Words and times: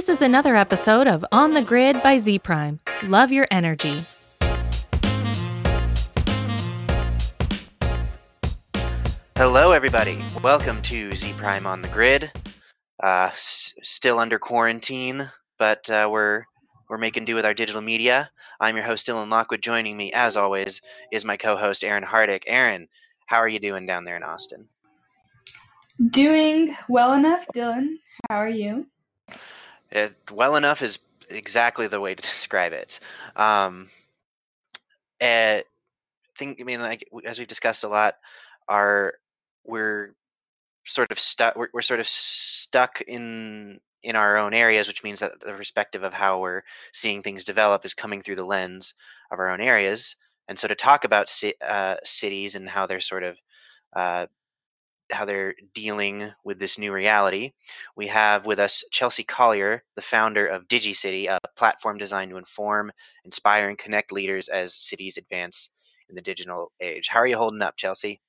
This 0.00 0.08
is 0.08 0.22
another 0.22 0.56
episode 0.56 1.06
of 1.06 1.26
On 1.30 1.52
the 1.52 1.60
Grid 1.60 2.02
by 2.02 2.16
Z 2.16 2.38
Prime. 2.38 2.80
Love 3.02 3.30
your 3.30 3.46
energy. 3.50 4.06
Hello, 9.36 9.72
everybody. 9.72 10.24
Welcome 10.42 10.80
to 10.84 11.14
Z 11.14 11.34
Prime 11.34 11.66
on 11.66 11.82
the 11.82 11.88
Grid. 11.88 12.32
Uh, 12.98 13.28
s- 13.32 13.74
still 13.82 14.18
under 14.18 14.38
quarantine, 14.38 15.30
but 15.58 15.90
uh, 15.90 16.08
we're 16.10 16.44
we're 16.88 16.96
making 16.96 17.26
do 17.26 17.34
with 17.34 17.44
our 17.44 17.52
digital 17.52 17.82
media. 17.82 18.30
I'm 18.58 18.76
your 18.76 18.86
host 18.86 19.06
Dylan 19.06 19.28
Lockwood. 19.28 19.60
Joining 19.60 19.98
me, 19.98 20.14
as 20.14 20.34
always, 20.34 20.80
is 21.12 21.26
my 21.26 21.36
co-host 21.36 21.84
Aaron 21.84 22.04
Hardick. 22.04 22.44
Aaron, 22.46 22.88
how 23.26 23.36
are 23.36 23.48
you 23.48 23.58
doing 23.58 23.84
down 23.84 24.04
there 24.04 24.16
in 24.16 24.22
Austin? 24.22 24.66
Doing 26.08 26.74
well 26.88 27.12
enough, 27.12 27.44
Dylan. 27.54 27.96
How 28.30 28.36
are 28.36 28.48
you? 28.48 28.86
It, 29.90 30.14
well 30.30 30.56
enough 30.56 30.82
is 30.82 30.98
exactly 31.28 31.86
the 31.86 32.00
way 32.00 32.14
to 32.14 32.22
describe 32.22 32.72
it. 32.72 33.00
Um, 33.36 33.88
eh, 35.20 35.62
think 36.36 36.60
I 36.60 36.64
mean 36.64 36.80
like 36.80 37.08
as 37.24 37.38
we've 37.38 37.48
discussed 37.48 37.84
a 37.84 37.88
lot, 37.88 38.16
our 38.68 39.14
we're 39.64 40.14
sort 40.86 41.12
of 41.12 41.18
stuck. 41.18 41.56
We're, 41.56 41.68
we're 41.72 41.82
sort 41.82 42.00
of 42.00 42.08
stuck 42.08 43.00
in 43.02 43.80
in 44.02 44.16
our 44.16 44.38
own 44.38 44.54
areas, 44.54 44.88
which 44.88 45.04
means 45.04 45.20
that 45.20 45.40
the 45.40 45.52
perspective 45.52 46.02
of 46.04 46.14
how 46.14 46.40
we're 46.40 46.62
seeing 46.92 47.22
things 47.22 47.44
develop 47.44 47.84
is 47.84 47.92
coming 47.92 48.22
through 48.22 48.36
the 48.36 48.44
lens 48.44 48.94
of 49.30 49.38
our 49.38 49.50
own 49.50 49.60
areas. 49.60 50.16
And 50.48 50.58
so 50.58 50.66
to 50.68 50.74
talk 50.74 51.04
about 51.04 51.26
ci- 51.26 51.54
uh, 51.60 51.96
cities 52.02 52.54
and 52.54 52.66
how 52.66 52.86
they're 52.86 53.00
sort 53.00 53.24
of 53.24 53.36
uh, 53.94 54.26
how 55.12 55.24
they're 55.24 55.54
dealing 55.74 56.30
with 56.44 56.58
this 56.58 56.78
new 56.78 56.92
reality, 56.92 57.52
we 57.96 58.06
have 58.08 58.46
with 58.46 58.58
us 58.58 58.84
Chelsea 58.90 59.24
Collier, 59.24 59.82
the 59.96 60.02
founder 60.02 60.46
of 60.46 60.68
DigiCity, 60.68 61.28
a 61.28 61.38
platform 61.56 61.98
designed 61.98 62.30
to 62.30 62.36
inform, 62.36 62.92
inspire, 63.24 63.68
and 63.68 63.78
connect 63.78 64.12
leaders 64.12 64.48
as 64.48 64.80
cities 64.80 65.16
advance 65.16 65.70
in 66.08 66.14
the 66.14 66.22
digital 66.22 66.72
age. 66.80 67.08
How 67.08 67.20
are 67.20 67.26
you 67.26 67.36
holding 67.36 67.62
up, 67.62 67.76
Chelsea? 67.76 68.20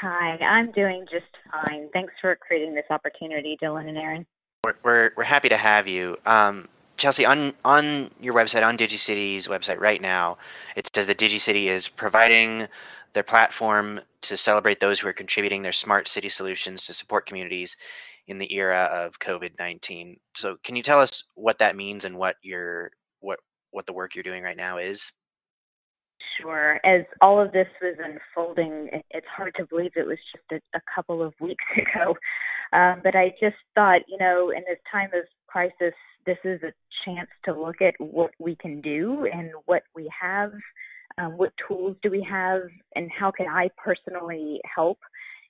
Hi, 0.00 0.36
I'm 0.36 0.70
doing 0.72 1.06
just 1.10 1.26
fine. 1.50 1.88
Thanks 1.92 2.12
for 2.20 2.36
creating 2.36 2.74
this 2.74 2.84
opportunity, 2.90 3.58
Dylan 3.60 3.88
and 3.88 3.98
Aaron. 3.98 4.26
We're, 4.64 4.74
we're, 4.84 5.10
we're 5.16 5.24
happy 5.24 5.48
to 5.48 5.56
have 5.56 5.88
you. 5.88 6.16
Um, 6.24 6.68
Chelsea, 6.96 7.24
on, 7.24 7.54
on 7.64 8.10
your 8.20 8.34
website, 8.34 8.66
on 8.66 8.76
DigiCity's 8.76 9.46
website 9.46 9.80
right 9.80 10.00
now, 10.00 10.38
it 10.76 10.88
says 10.94 11.06
that 11.06 11.16
DigiCity 11.16 11.66
is 11.66 11.88
providing 11.88 12.66
their 13.12 13.22
platform 13.22 14.00
to 14.22 14.36
celebrate 14.36 14.80
those 14.80 15.00
who 15.00 15.08
are 15.08 15.12
contributing 15.12 15.62
their 15.62 15.72
smart 15.72 16.08
city 16.08 16.28
solutions 16.28 16.84
to 16.84 16.94
support 16.94 17.26
communities 17.26 17.76
in 18.26 18.38
the 18.38 18.52
era 18.54 18.88
of 18.92 19.18
COVID 19.18 19.58
19. 19.58 20.18
So, 20.36 20.56
can 20.62 20.76
you 20.76 20.82
tell 20.82 21.00
us 21.00 21.24
what 21.34 21.58
that 21.58 21.76
means 21.76 22.04
and 22.04 22.16
what 22.16 22.36
your 22.42 22.90
what 23.20 23.38
what 23.70 23.86
the 23.86 23.92
work 23.92 24.14
you're 24.14 24.22
doing 24.22 24.42
right 24.42 24.56
now 24.56 24.78
is? 24.78 25.12
Sure. 26.40 26.78
As 26.84 27.02
all 27.20 27.40
of 27.40 27.52
this 27.52 27.66
was 27.82 27.96
unfolding, 27.98 28.90
it's 29.10 29.26
hard 29.26 29.54
to 29.56 29.66
believe 29.66 29.92
it 29.96 30.06
was 30.06 30.18
just 30.32 30.62
a, 30.74 30.78
a 30.78 30.80
couple 30.94 31.22
of 31.22 31.34
weeks 31.40 31.64
ago. 31.76 32.16
Um, 32.72 33.00
but 33.02 33.16
I 33.16 33.34
just 33.40 33.56
thought, 33.74 34.02
you 34.08 34.18
know, 34.18 34.50
in 34.50 34.62
this 34.68 34.78
time 34.90 35.10
of 35.14 35.24
crisis, 35.46 35.94
this 36.26 36.38
is 36.44 36.62
a 36.62 36.72
chance 37.04 37.30
to 37.44 37.58
look 37.58 37.80
at 37.80 37.94
what 37.98 38.32
we 38.38 38.54
can 38.56 38.80
do 38.80 39.26
and 39.32 39.50
what 39.64 39.82
we 39.94 40.10
have, 40.20 40.52
um, 41.18 41.36
what 41.36 41.52
tools 41.66 41.96
do 42.02 42.10
we 42.10 42.26
have, 42.28 42.62
and 42.94 43.10
how 43.10 43.30
can 43.30 43.46
I 43.46 43.70
personally 43.82 44.60
help. 44.74 44.98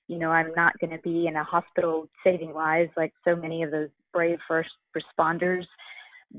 You 0.07 0.17
know, 0.17 0.31
I'm 0.31 0.53
not 0.55 0.79
going 0.79 0.91
to 0.91 1.01
be 1.03 1.27
in 1.27 1.35
a 1.35 1.43
hospital 1.43 2.09
saving 2.23 2.53
lives 2.53 2.89
like 2.97 3.13
so 3.23 3.35
many 3.35 3.63
of 3.63 3.71
those 3.71 3.89
brave 4.11 4.39
first 4.47 4.69
responders 4.97 5.65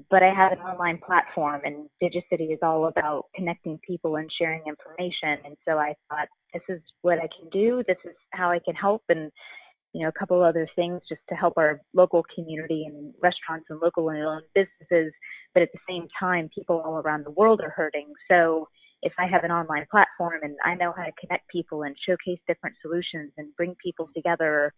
but 0.08 0.22
I 0.22 0.32
have 0.32 0.52
an 0.52 0.58
online 0.58 0.98
platform, 0.98 1.62
and 1.64 1.88
DigiCity 2.02 2.52
is 2.52 2.60
all 2.62 2.86
about 2.86 3.26
connecting 3.34 3.78
people 3.86 4.16
and 4.16 4.30
sharing 4.38 4.62
information. 4.66 5.44
And 5.44 5.56
so 5.66 5.78
I 5.78 5.94
thought, 6.08 6.28
this 6.54 6.62
is 6.69 6.80
what 7.02 7.19
I 7.19 7.28
can 7.36 7.48
do. 7.50 7.82
This 7.86 7.96
is 8.04 8.14
how 8.30 8.50
I 8.50 8.60
can 8.64 8.74
help, 8.74 9.02
and 9.08 9.30
you 9.92 10.02
know, 10.02 10.08
a 10.08 10.12
couple 10.12 10.40
other 10.42 10.69
things 10.76 11.00
just 11.08 11.20
to 11.28 11.34
help 11.34 11.54
our 11.56 11.80
local 11.94 12.24
community 12.32 12.84
and 12.86 13.12
restaurants 13.20 13.66
and 13.70 13.80
local 13.80 14.08
and 14.10 14.22
owned 14.22 14.44
businesses. 14.54 15.12
But 15.52 15.64
at 15.64 15.70
the 15.72 15.80
same 15.88 16.06
time, 16.19 16.48
people 16.54 16.80
all 16.80 16.98
around 16.98 17.26
the 17.26 17.32
world 17.32 17.60
are 17.60 17.70
hurting. 17.70 18.12
So 18.30 18.69
if 19.03 19.12
I 19.19 19.27
have 19.27 19.44
an 19.44 19.50
online 19.50 19.87
platform 19.91 20.41
and 20.43 20.56
I 20.65 20.75
know 20.75 20.93
how 20.97 21.05
to 21.05 21.12
connect 21.21 21.49
people 21.49 21.83
and 21.83 21.97
showcase 22.06 22.38
different 22.47 22.77
solutions 22.83 23.33
and 23.38 23.55
bring 23.56 23.75
people 23.83 24.09
together, 24.15 24.72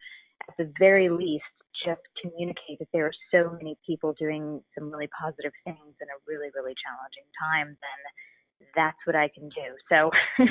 at 0.49 0.57
the 0.57 0.73
very 0.79 1.09
least, 1.09 1.45
just 1.85 2.01
communicate 2.21 2.79
that 2.79 2.89
there 2.93 3.07
are 3.07 3.13
so 3.33 3.57
many 3.57 3.77
people 3.87 4.15
doing 4.19 4.63
some 4.77 4.91
really 4.91 5.09
positive 5.19 5.53
things 5.65 5.95
in 6.01 6.09
a 6.09 6.19
really, 6.27 6.49
really 6.55 6.75
challenging 6.85 7.27
time, 7.41 7.69
then 7.69 8.69
that's 8.77 8.99
what 9.05 9.17
I 9.17 9.29
can 9.29 9.49
do. 9.49 9.75
So 9.89 10.11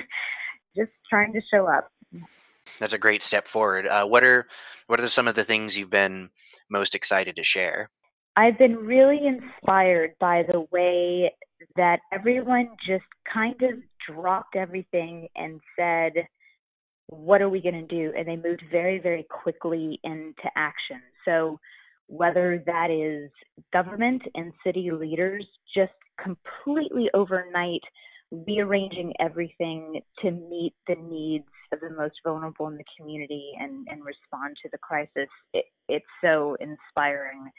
just 0.76 0.92
trying 1.10 1.34
to 1.34 1.42
show 1.54 1.68
up. 1.68 1.92
That's 2.80 2.94
a 2.94 2.98
great 2.98 3.24
step 3.24 3.48
forward. 3.48 3.88
Uh, 3.88 4.06
what 4.06 4.24
are 4.24 4.48
what 4.88 5.00
are 5.00 5.08
some 5.08 5.28
of 5.28 5.36
the 5.36 5.44
things 5.44 5.78
you've 5.78 5.90
been 5.90 6.30
most 6.70 6.96
excited 6.96 7.36
to 7.38 7.44
share? 7.44 7.90
I've 8.36 8.58
been 8.58 8.76
really 8.76 9.20
inspired 9.26 10.16
by 10.20 10.44
the 10.50 10.62
way 10.72 11.32
that 11.76 12.00
everyone 12.14 12.70
just 12.88 13.04
kind 13.32 13.62
of 13.62 13.80
dropped 14.08 14.56
everything 14.56 15.28
and 15.36 15.60
said, 15.78 16.14
What 17.08 17.42
are 17.42 17.50
we 17.50 17.62
going 17.62 17.88
to 17.88 17.96
do? 17.96 18.14
And 18.18 18.28
they 18.28 18.38
moved 18.38 18.64
very, 18.72 19.00
very 19.00 19.26
quickly 19.30 20.00
into 20.04 20.50
action. 20.56 21.02
So, 21.26 21.60
whether 22.08 22.62
that 22.66 22.90
is 22.92 23.32
government 23.72 24.22
and 24.36 24.52
city 24.66 24.92
leaders 24.92 25.46
just 25.74 25.94
completely 26.22 27.10
overnight 27.14 27.82
rearranging 28.48 29.14
everything 29.20 30.02
to 30.22 30.32
meet 30.32 30.74
the 30.88 30.96
needs 30.96 31.48
of 31.74 31.80
the 31.80 31.90
most 31.90 32.16
vulnerable 32.26 32.68
in 32.68 32.78
the 32.78 32.84
community 32.98 33.52
and, 33.60 33.88
and 33.90 34.04
respond 34.06 34.56
to 34.62 34.70
the 34.72 34.78
crisis, 34.78 35.30
it, 35.54 35.66
it's 35.88 36.06
so 36.22 36.56
inspiring 36.60 37.50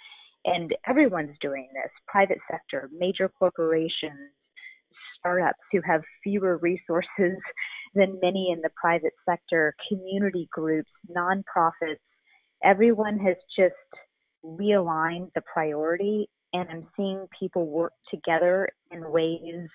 and 0.45 0.75
everyone's 0.87 1.37
doing 1.41 1.69
this 1.73 1.91
private 2.07 2.39
sector 2.51 2.91
major 2.97 3.29
corporations 3.29 4.31
startups 5.19 5.61
who 5.71 5.81
have 5.85 6.03
fewer 6.23 6.59
resources 6.59 7.07
than 7.95 8.19
many 8.23 8.51
in 8.53 8.61
the 8.61 8.71
private 8.81 9.13
sector 9.29 9.75
community 9.89 10.49
groups 10.51 10.91
nonprofits. 11.15 12.01
Everyone 12.65 13.19
has 13.19 13.37
just 13.57 13.75
realigned 14.45 15.31
the 15.37 15.43
priority 15.43 16.29
and 16.53 16.69
i'm 16.69 16.85
seeing 16.97 17.29
people 17.39 17.65
work 17.65 17.93
together 18.13 18.69
in 18.91 19.09
ways 19.13 19.69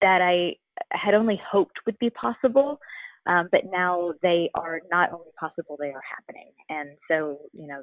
that 0.00 0.22
i 0.22 0.54
had 0.92 1.12
only 1.12 1.40
hoped 1.50 1.72
would 1.84 1.98
be 1.98 2.08
possible 2.10 2.78
um, 3.26 3.48
but 3.52 3.62
now 3.70 4.12
they 4.22 4.50
are 4.54 4.80
not 4.90 5.12
only 5.12 5.30
possible 5.38 5.76
they 5.78 5.92
are 5.92 6.02
happening. 6.02 6.50
And 6.68 6.90
so 7.08 7.38
you 7.52 7.66
know 7.68 7.82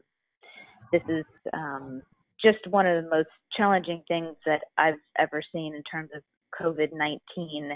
this 0.91 1.01
is 1.09 1.25
um, 1.53 2.01
just 2.41 2.65
one 2.69 2.87
of 2.87 3.03
the 3.03 3.09
most 3.09 3.29
challenging 3.55 4.03
things 4.07 4.35
that 4.45 4.61
I've 4.77 4.99
ever 5.17 5.41
seen 5.53 5.75
in 5.75 5.83
terms 5.83 6.09
of 6.15 6.21
COVID 6.59 6.89
19. 6.93 7.71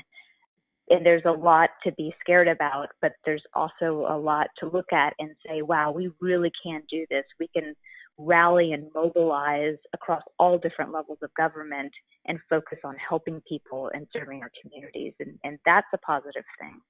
And 0.90 1.06
there's 1.06 1.24
a 1.26 1.32
lot 1.32 1.70
to 1.86 1.92
be 1.94 2.14
scared 2.20 2.48
about, 2.48 2.88
but 3.02 3.14
there's 3.26 3.44
also 3.54 4.06
a 4.10 4.18
lot 4.18 4.48
to 4.60 4.70
look 4.70 4.92
at 4.92 5.14
and 5.18 5.32
say, 5.48 5.62
wow, 5.62 5.92
we 5.92 6.12
really 6.20 6.52
can 6.62 6.82
do 6.90 7.06
this. 7.10 7.24
We 7.40 7.48
can 7.56 7.74
rally 8.18 8.74
and 8.74 8.92
mobilize 8.94 9.78
across 9.94 10.22
all 10.38 10.58
different 10.58 10.92
levels 10.92 11.18
of 11.24 11.34
government 11.36 11.92
and 12.26 12.38
focus 12.50 12.80
on 12.84 12.96
helping 12.98 13.42
people 13.48 13.90
and 13.94 14.08
serving 14.14 14.42
our 14.42 14.52
communities. 14.62 15.14
And, 15.20 15.40
and 15.44 15.58
that's 15.66 15.88
a 15.94 15.98
positive 16.00 16.44
thing. 16.60 16.82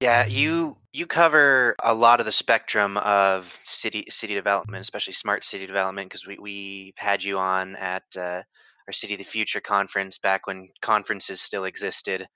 Yeah, 0.00 0.24
you 0.26 0.78
you 0.92 1.06
cover 1.06 1.76
a 1.82 1.94
lot 1.94 2.20
of 2.20 2.26
the 2.26 2.32
spectrum 2.32 2.96
of 2.96 3.58
city 3.64 4.06
city 4.08 4.34
development, 4.34 4.80
especially 4.80 5.12
smart 5.12 5.44
city 5.44 5.66
development, 5.66 6.08
because 6.08 6.26
we 6.26 6.38
we 6.38 6.94
had 6.96 7.22
you 7.22 7.38
on 7.38 7.76
at 7.76 8.04
uh, 8.16 8.42
our 8.86 8.92
City 8.92 9.14
of 9.14 9.18
the 9.18 9.24
Future 9.24 9.60
conference 9.60 10.18
back 10.18 10.46
when 10.46 10.70
conferences 10.80 11.42
still 11.42 11.64
existed, 11.64 12.26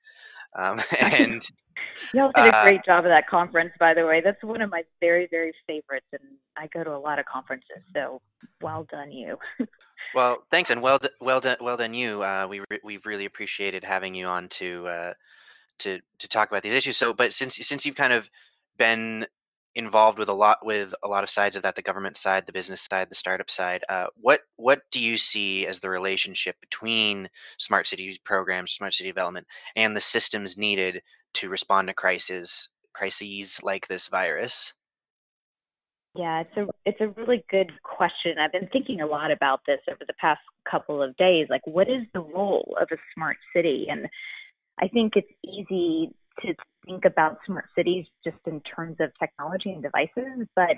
um, 0.55 0.81
and 1.01 1.43
Y'all 2.13 2.33
did 2.35 2.47
a 2.47 2.57
uh, 2.57 2.63
great 2.63 2.85
job 2.85 3.05
of 3.05 3.11
that 3.11 3.27
conference, 3.29 3.73
by 3.79 3.95
the 3.95 4.07
way. 4.07 4.21
That's 4.21 4.43
one 4.43 4.63
of 4.63 4.71
my 4.71 4.83
very, 5.01 5.27
very 5.31 5.53
favorites, 5.67 6.07
and 6.13 6.23
I 6.57 6.69
go 6.69 6.85
to 6.85 6.95
a 6.95 6.99
lot 6.99 7.19
of 7.19 7.27
conferences, 7.27 7.83
so 7.95 8.21
well 8.61 8.87
done, 8.91 9.11
you. 9.11 9.39
well, 10.15 10.45
thanks 10.51 10.71
and 10.71 10.83
well 10.83 10.99
d- 10.99 11.09
well 11.21 11.41
done 11.41 11.57
well 11.61 11.77
done 11.77 11.95
you. 11.95 12.23
Uh, 12.23 12.47
we 12.49 12.61
re- 12.71 12.81
we've 12.85 13.07
really 13.07 13.25
appreciated 13.25 13.85
having 13.85 14.15
you 14.15 14.27
on 14.27 14.49
to 14.51 14.87
uh, 14.87 15.15
to 15.81 16.01
to 16.19 16.29
talk 16.29 16.51
about 16.51 16.63
these 16.63 16.75
issues. 16.75 16.97
So, 16.97 17.13
but 17.13 17.33
since 17.33 17.57
since 17.57 17.85
you've 17.87 17.97
kind 17.97 18.13
of 18.13 18.29
been 18.79 19.27
involved 19.75 20.19
with 20.19 20.29
a 20.29 20.33
lot 20.33 20.65
with 20.65 20.95
a 21.03 21.09
lot 21.09 21.25
of 21.25 21.31
sides 21.31 21.57
of 21.57 21.63
that 21.63 21.75
the 21.75 21.83
government 21.83 22.17
side 22.17 22.47
the 22.47 22.53
business 22.53 22.87
side 22.91 23.09
the 23.09 23.15
startup 23.15 23.51
side 23.51 23.83
uh, 23.89 24.07
what 24.21 24.41
what 24.57 24.83
do 24.93 25.01
you 25.01 25.17
see 25.17 25.67
as 25.67 25.81
the 25.81 25.91
relationship 25.91 26.57
between 26.61 27.29
smart 27.59 27.87
city 27.87 28.19
programs 28.25 28.73
smart 28.73 28.95
city 28.95 29.11
development 29.11 29.47
and 29.75 29.97
the 29.97 30.01
systems 30.01 30.57
needed 30.57 31.03
to 31.33 31.49
respond 31.49 31.89
to 31.89 31.95
crises 31.95 32.69
crises 32.93 33.61
like 33.63 33.87
this 33.89 34.07
virus 34.07 34.73
Yeah, 36.15 36.43
it's 36.43 36.57
a 36.57 36.67
it's 36.87 37.01
a 37.01 37.09
really 37.21 37.45
good 37.51 37.73
question. 37.83 38.39
I've 38.39 38.53
been 38.53 38.69
thinking 38.73 39.01
a 39.01 39.07
lot 39.07 39.33
about 39.33 39.61
this 39.67 39.81
over 39.91 40.05
the 40.07 40.15
past 40.21 40.41
couple 40.71 41.03
of 41.03 41.17
days. 41.17 41.49
Like, 41.51 41.67
what 41.67 41.89
is 41.89 42.03
the 42.13 42.21
role 42.21 42.77
of 42.81 42.87
a 42.93 42.97
smart 43.15 43.37
city? 43.55 43.89
And 43.91 44.09
I 44.81 44.89
think 44.89 45.15
it's 45.17 45.31
easy 45.45 46.13
to 46.41 46.55
think 46.85 47.05
about 47.05 47.39
smart 47.47 47.67
cities 47.77 48.07
just 48.25 48.37
in 48.47 48.61
terms 48.61 48.97
of 49.01 49.11
technology 49.19 49.71
and 49.71 49.83
devices, 49.83 50.49
but 50.57 50.77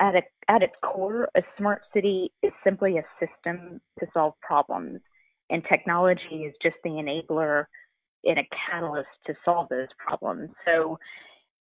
at 0.00 0.14
a, 0.14 0.22
at 0.48 0.62
its 0.62 0.74
core, 0.82 1.28
a 1.36 1.42
smart 1.58 1.82
city 1.94 2.32
is 2.42 2.52
simply 2.64 2.98
a 2.98 3.04
system 3.20 3.80
to 3.98 4.06
solve 4.12 4.34
problems, 4.42 5.00
and 5.50 5.62
technology 5.68 6.44
is 6.46 6.54
just 6.62 6.76
the 6.84 6.90
enabler 6.90 7.64
and 8.24 8.38
a 8.38 8.48
catalyst 8.70 9.08
to 9.26 9.34
solve 9.44 9.68
those 9.68 9.88
problems. 9.98 10.50
So 10.66 10.98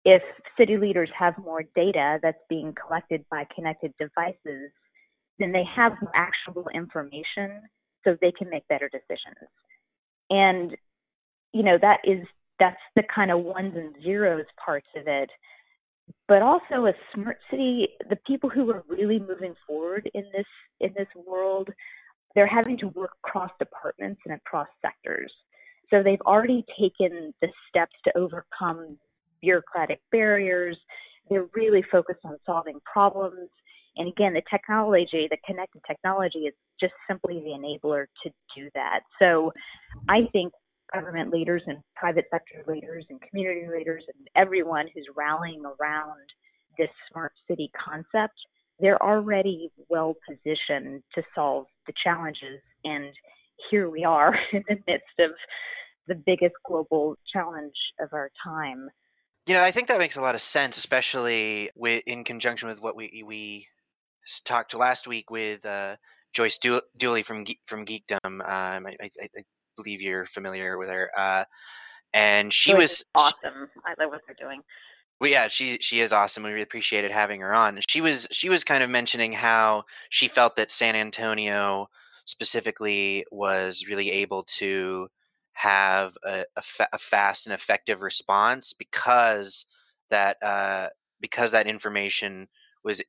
if 0.05 0.21
city 0.57 0.77
leaders 0.77 1.09
have 1.17 1.37
more 1.37 1.63
data 1.75 2.19
that's 2.21 2.37
being 2.49 2.73
collected 2.73 3.25
by 3.29 3.47
connected 3.53 3.93
devices, 3.99 4.71
then 5.39 5.51
they 5.51 5.63
have 5.75 5.93
actionable 6.13 6.69
information 6.73 7.61
so 8.03 8.17
they 8.21 8.31
can 8.31 8.49
make 8.49 8.67
better 8.67 8.89
decisions. 8.89 9.49
And 10.29 10.75
you 11.53 11.63
know 11.63 11.77
that 11.81 11.99
is 12.03 12.25
that's 12.59 12.77
the 12.95 13.03
kind 13.13 13.31
of 13.31 13.39
ones 13.39 13.73
and 13.75 13.95
zeros 14.03 14.45
parts 14.63 14.87
of 14.95 15.07
it. 15.07 15.29
But 16.27 16.41
also 16.41 16.85
a 16.85 16.93
smart 17.13 17.37
city, 17.49 17.89
the 18.09 18.17
people 18.27 18.49
who 18.49 18.69
are 18.71 18.83
really 18.87 19.19
moving 19.19 19.55
forward 19.67 20.09
in 20.13 20.23
this 20.33 20.45
in 20.79 20.93
this 20.95 21.07
world, 21.27 21.69
they're 22.35 22.47
having 22.47 22.77
to 22.79 22.87
work 22.89 23.11
across 23.23 23.51
departments 23.59 24.21
and 24.25 24.35
across 24.35 24.67
sectors. 24.81 25.31
So 25.89 26.01
they've 26.01 26.21
already 26.21 26.63
taken 26.79 27.33
the 27.41 27.49
steps 27.69 27.95
to 28.05 28.17
overcome 28.17 28.97
bureaucratic 29.41 29.99
barriers. 30.11 30.77
They're 31.29 31.47
really 31.53 31.83
focused 31.91 32.21
on 32.23 32.37
solving 32.45 32.79
problems. 32.91 33.49
And 33.97 34.07
again, 34.07 34.33
the 34.33 34.41
technology, 34.49 35.27
the 35.29 35.37
connected 35.45 35.81
technology 35.85 36.39
is 36.39 36.53
just 36.79 36.93
simply 37.09 37.39
the 37.39 37.49
enabler 37.49 38.05
to 38.23 38.31
do 38.55 38.69
that. 38.73 39.01
So 39.19 39.51
I 40.07 40.29
think 40.31 40.53
government 40.93 41.31
leaders 41.31 41.61
and 41.67 41.79
private 41.95 42.25
sector 42.31 42.63
leaders 42.67 43.05
and 43.09 43.19
community 43.21 43.67
leaders 43.67 44.03
and 44.07 44.27
everyone 44.35 44.87
who's 44.93 45.07
rallying 45.15 45.63
around 45.65 46.19
this 46.77 46.89
smart 47.11 47.33
city 47.47 47.71
concept, 47.73 48.35
they're 48.79 49.01
already 49.01 49.69
well 49.89 50.15
positioned 50.27 51.03
to 51.15 51.23
solve 51.35 51.65
the 51.87 51.93
challenges. 52.03 52.61
And 52.83 53.13
here 53.69 53.89
we 53.89 54.03
are 54.03 54.33
in 54.53 54.63
the 54.67 54.77
midst 54.87 55.19
of 55.19 55.31
the 56.07 56.15
biggest 56.15 56.55
global 56.65 57.15
challenge 57.31 57.75
of 57.99 58.09
our 58.13 58.31
time. 58.43 58.89
You 59.47 59.55
know, 59.55 59.63
I 59.63 59.71
think 59.71 59.87
that 59.87 59.99
makes 59.99 60.17
a 60.17 60.21
lot 60.21 60.35
of 60.35 60.41
sense, 60.41 60.77
especially 60.77 61.71
with, 61.75 62.03
in 62.05 62.23
conjunction 62.23 62.69
with 62.69 62.81
what 62.81 62.95
we 62.95 63.23
we 63.25 63.67
talked 64.45 64.75
last 64.75 65.07
week 65.07 65.31
with 65.31 65.65
uh, 65.65 65.95
Joyce 66.33 66.59
Dooley 66.97 67.23
from 67.23 67.45
from 67.65 67.85
Geekdom. 67.85 68.23
Um, 68.23 68.41
I, 68.45 68.95
I, 69.01 69.09
I, 69.19 69.43
believe 69.81 70.01
you're 70.01 70.25
familiar 70.25 70.77
with 70.77 70.89
her, 70.89 71.11
uh, 71.17 71.43
and 72.13 72.53
she 72.53 72.73
was 72.73 73.05
awesome. 73.15 73.69
I 73.85 74.01
love 74.01 74.11
what 74.11 74.21
they're 74.27 74.35
doing. 74.39 74.61
Well, 75.19 75.29
yeah, 75.29 75.49
she 75.49 75.77
she 75.81 75.99
is 76.01 76.13
awesome. 76.13 76.43
We 76.43 76.49
really 76.49 76.63
appreciated 76.63 77.11
having 77.11 77.41
her 77.41 77.53
on. 77.53 77.79
She 77.87 78.01
was 78.01 78.27
she 78.31 78.49
was 78.49 78.63
kind 78.63 78.83
of 78.83 78.89
mentioning 78.89 79.31
how 79.33 79.83
she 80.09 80.27
felt 80.27 80.55
that 80.55 80.71
San 80.71 80.95
Antonio 80.95 81.87
specifically 82.25 83.25
was 83.31 83.85
really 83.87 84.11
able 84.11 84.43
to 84.43 85.07
have 85.53 86.17
a, 86.23 86.45
a, 86.55 86.61
fa- 86.61 86.87
a 86.93 86.97
fast 86.97 87.45
and 87.45 87.53
effective 87.53 88.01
response 88.01 88.73
because 88.73 89.65
that 90.09 90.41
uh, 90.41 90.87
because 91.19 91.51
that 91.51 91.67
information 91.67 92.47
was 92.83 93.01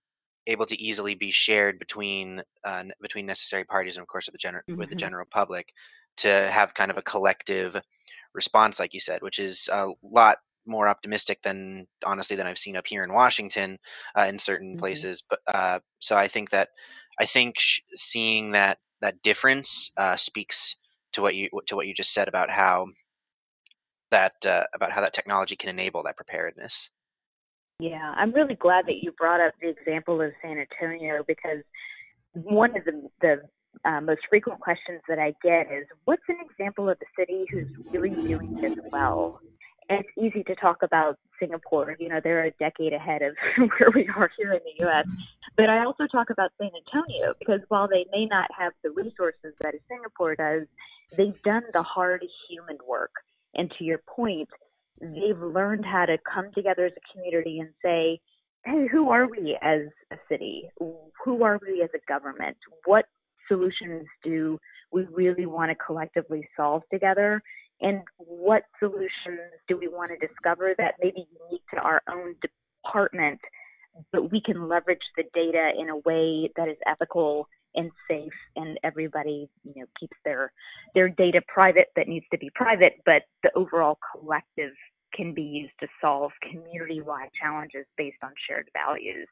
able 0.47 0.67
to 0.67 0.81
easily 0.81 1.15
be 1.15 1.31
shared 1.31 1.79
between 1.79 2.43
uh, 2.65 2.85
between 3.01 3.27
necessary 3.27 3.65
parties 3.65 3.97
and 3.97 4.03
of 4.03 4.09
course 4.09 4.27
with 4.27 4.39
the, 4.41 4.47
gener- 4.47 4.61
mm-hmm. 4.69 4.77
with 4.77 4.89
the 4.89 4.95
mm-hmm. 4.95 5.01
general 5.01 5.27
public 5.31 5.73
to 6.19 6.29
have 6.29 6.75
kind 6.75 6.91
of 6.91 6.99
a 6.99 7.03
collective 7.03 7.77
response 8.35 8.79
like 8.81 8.95
you 8.95 9.01
said 9.01 9.23
which 9.23 9.39
is 9.39 9.69
a 9.73 9.89
lot 10.03 10.39
more 10.65 10.89
optimistic 10.89 11.43
than 11.43 11.87
honestly 12.05 12.37
than 12.37 12.47
I've 12.47 12.59
seen 12.59 12.77
up 12.77 12.87
here 12.87 13.03
in 13.03 13.13
Washington 13.13 13.79
uh, 14.17 14.23
in 14.23 14.39
certain 14.39 14.73
mm-hmm. 14.73 14.81
places 14.81 15.23
but 15.29 15.41
uh, 15.47 15.81
so 15.99 16.17
I 16.17 16.29
think 16.29 16.51
that 16.51 16.69
I 17.19 17.25
think 17.25 17.59
sh- 17.59 17.81
seeing 17.95 18.53
that 18.53 18.79
that 19.01 19.21
difference 19.23 19.91
uh, 19.97 20.17
speaks 20.17 20.77
to 21.13 21.23
what 21.23 21.35
you 21.35 21.49
to 21.67 21.77
what 21.77 21.87
you 21.87 21.95
just 21.95 22.15
said 22.15 22.29
about 22.29 22.51
how 22.51 22.87
that 24.11 24.35
uh, 24.47 24.65
about 24.75 24.93
how 24.93 25.01
that 25.01 25.13
technology 25.13 25.57
can 25.57 25.69
enable 25.69 26.03
that 26.05 26.17
preparedness. 26.17 26.91
Yeah, 27.81 28.15
I'm 28.17 28.33
really 28.33 28.55
glad 28.55 28.87
that 28.87 29.03
you 29.03 29.13
brought 29.13 29.41
up 29.41 29.55
the 29.61 29.69
example 29.69 30.21
of 30.21 30.33
San 30.41 30.59
Antonio 30.59 31.25
because 31.27 31.59
one 32.33 32.77
of 32.77 32.85
the 32.85 33.11
the 33.21 33.43
uh, 33.85 34.01
most 34.01 34.21
frequent 34.29 34.61
questions 34.61 35.01
that 35.09 35.19
I 35.19 35.35
get 35.43 35.73
is, 35.73 35.87
"What's 36.05 36.23
an 36.29 36.39
example 36.49 36.89
of 36.89 36.99
a 37.01 37.21
city 37.21 37.45
who's 37.51 37.69
really 37.91 38.11
doing 38.11 38.55
this 38.61 38.79
well?" 38.91 39.41
And 39.89 40.01
it's 40.01 40.09
easy 40.17 40.45
to 40.45 40.55
talk 40.55 40.83
about 40.83 41.19
Singapore. 41.39 41.97
You 41.99 42.09
know, 42.09 42.21
they're 42.23 42.45
a 42.45 42.51
decade 42.53 42.93
ahead 42.93 43.23
of 43.23 43.35
where 43.59 43.91
we 43.95 44.09
are 44.17 44.31
here 44.37 44.53
in 44.53 44.61
the 44.65 44.85
U.S. 44.85 45.07
But 45.57 45.69
I 45.69 45.85
also 45.85 46.07
talk 46.07 46.31
about 46.31 46.53
San 46.59 46.71
Antonio 46.75 47.35
because 47.39 47.61
while 47.69 47.89
they 47.89 48.07
may 48.13 48.27
not 48.27 48.49
have 48.59 48.73
the 48.83 48.91
resources 48.91 49.55
that 49.61 49.75
Singapore 49.89 50.37
does, 50.37 50.67
they've 51.17 51.41
done 51.43 51.65
the 51.73 51.83
hard 51.83 52.25
human 52.49 52.79
work. 52.89 53.13
And 53.55 53.71
to 53.79 53.85
your 53.85 53.99
point, 53.99 54.49
they've 55.01 55.39
learned 55.39 55.85
how 55.85 56.07
to 56.07 56.17
come 56.19 56.51
together 56.55 56.87
as 56.87 56.93
a 56.93 57.13
community 57.13 57.59
and 57.61 57.71
say, 57.85 58.21
hey, 58.65 58.87
who 58.91 59.11
are 59.11 59.27
we 59.27 59.59
as 59.61 59.83
a 60.11 60.17
city? 60.29 60.71
Who 60.79 61.43
are 61.43 61.59
we 61.67 61.83
as 61.83 61.91
a 61.95 61.99
government? 62.09 62.57
What 62.85 63.07
solutions 63.49 64.07
do 64.23 64.59
we 64.93 65.05
really 65.13 65.47
want 65.47 65.71
to 65.71 65.75
collectively 65.75 66.49
solve 66.57 66.83
together? 66.93 67.43
And 67.81 68.03
what 68.17 68.63
solutions 68.79 69.51
do 69.69 69.77
we 69.77 69.89
want 69.89 70.13
to 70.13 70.27
discover 70.27 70.75
that 70.79 70.95
may 71.03 71.11
be 71.11 71.27
unique 71.49 71.63
to 71.75 71.81
our 71.81 72.03
own 72.09 72.37
department, 72.85 73.41
but 74.13 74.31
we 74.31 74.41
can 74.41 74.69
leverage 74.69 75.03
the 75.17 75.25
data 75.35 75.73
in 75.79 75.89
a 75.89 75.97
way 75.97 76.51
that 76.57 76.69
is 76.69 76.77
ethical 76.87 77.49
and 77.75 77.91
safe 78.09 78.39
and 78.57 78.79
everybody 78.85 79.49
you 79.65 79.81
know 79.81 79.87
keeps 79.99 80.17
their 80.25 80.53
their 80.95 81.09
data 81.09 81.41
private 81.49 81.87
that 81.97 82.09
needs 82.09 82.27
to 82.31 82.39
be 82.39 82.51
private 82.55 83.01
but 83.07 83.23
the 83.43 83.51
overall 83.55 83.99
collective 84.13 84.73
can 85.15 85.33
be 85.33 85.43
used 85.43 85.73
to 85.81 85.87
solve 86.01 86.33
community 86.43 87.01
wide 87.01 87.31
challenges 87.41 87.87
based 87.97 88.19
on 88.23 88.31
shared 88.47 88.69
values 88.75 89.29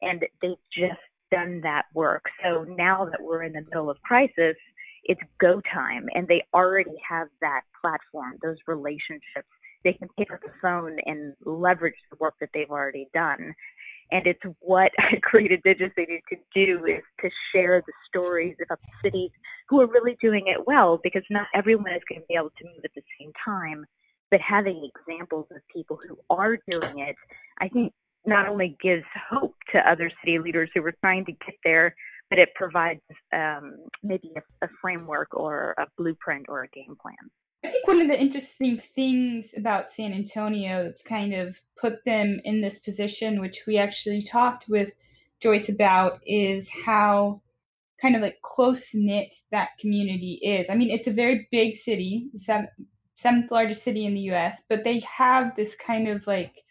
and 0.00 0.24
they've 0.40 0.56
just 0.72 1.00
done 1.32 1.62
that 1.62 1.86
work. 1.94 2.24
So 2.44 2.64
now 2.64 3.08
that 3.10 3.20
we're 3.20 3.42
in 3.42 3.54
the 3.54 3.62
middle 3.62 3.90
of 3.90 4.00
crisis 4.02 4.56
it's 5.04 5.20
go 5.40 5.60
time 5.72 6.06
and 6.14 6.28
they 6.28 6.44
already 6.54 6.94
have 7.08 7.28
that 7.40 7.62
platform 7.80 8.38
those 8.42 8.56
relationships. 8.66 9.48
They 9.84 9.94
can 9.94 10.08
pick 10.16 10.32
up 10.32 10.40
the 10.42 10.52
phone 10.60 10.96
and 11.06 11.34
leverage 11.44 11.96
the 12.10 12.16
work 12.20 12.34
that 12.40 12.50
they've 12.54 12.70
already 12.70 13.08
done. 13.12 13.54
And 14.12 14.26
it's 14.26 14.40
what 14.60 14.92
I 14.98 15.16
created 15.22 15.62
DigiCity 15.64 16.20
to 16.30 16.36
do 16.54 16.84
is 16.86 17.02
to 17.20 17.30
share 17.52 17.82
the 17.84 17.92
stories 18.08 18.56
of 18.70 18.78
cities 19.02 19.30
who 19.68 19.80
are 19.80 19.88
really 19.88 20.16
doing 20.20 20.46
it 20.46 20.66
well 20.66 21.00
because 21.02 21.24
not 21.30 21.46
everyone 21.54 21.92
is 21.92 22.02
going 22.08 22.20
to 22.20 22.26
be 22.28 22.34
able 22.34 22.52
to 22.58 22.64
move 22.64 22.84
at 22.84 22.94
the 22.94 23.02
same 23.18 23.32
time. 23.44 23.84
But 24.30 24.40
having 24.40 24.88
examples 24.96 25.46
of 25.50 25.58
people 25.74 25.98
who 26.08 26.16
are 26.30 26.56
doing 26.68 27.00
it, 27.00 27.16
I 27.58 27.68
think 27.68 27.92
not 28.26 28.48
only 28.48 28.76
gives 28.82 29.04
hope 29.30 29.54
to 29.72 29.78
other 29.78 30.10
city 30.22 30.38
leaders 30.38 30.70
who 30.74 30.84
are 30.84 30.94
trying 31.00 31.24
to 31.26 31.32
get 31.32 31.54
there, 31.64 31.94
but 32.30 32.38
it 32.38 32.50
provides 32.54 33.00
um, 33.34 33.76
maybe 34.02 34.30
a, 34.36 34.64
a 34.64 34.68
framework 34.80 35.28
or 35.34 35.74
a 35.78 35.86
blueprint 35.98 36.46
or 36.48 36.62
a 36.62 36.68
game 36.68 36.96
plan. 37.00 37.14
I 37.64 37.68
think 37.68 37.86
one 37.86 38.00
of 38.00 38.08
the 38.08 38.18
interesting 38.18 38.78
things 38.78 39.54
about 39.56 39.90
San 39.90 40.12
Antonio 40.12 40.82
that's 40.82 41.02
kind 41.02 41.32
of 41.32 41.60
put 41.80 42.04
them 42.04 42.40
in 42.44 42.60
this 42.60 42.80
position, 42.80 43.40
which 43.40 43.64
we 43.66 43.78
actually 43.78 44.22
talked 44.22 44.66
with 44.68 44.90
Joyce 45.40 45.68
about, 45.68 46.20
is 46.26 46.70
how 46.84 47.40
kind 48.00 48.16
of 48.16 48.22
like 48.22 48.42
close 48.42 48.94
knit 48.94 49.34
that 49.52 49.78
community 49.78 50.40
is. 50.42 50.68
I 50.68 50.74
mean, 50.74 50.90
it's 50.90 51.06
a 51.06 51.12
very 51.12 51.46
big 51.52 51.76
city, 51.76 52.28
seventh, 52.34 52.70
seventh 53.14 53.50
largest 53.52 53.84
city 53.84 54.04
in 54.04 54.14
the 54.14 54.32
US, 54.32 54.62
but 54.68 54.82
they 54.82 55.00
have 55.00 55.54
this 55.54 55.76
kind 55.76 56.08
of 56.08 56.26
like 56.26 56.64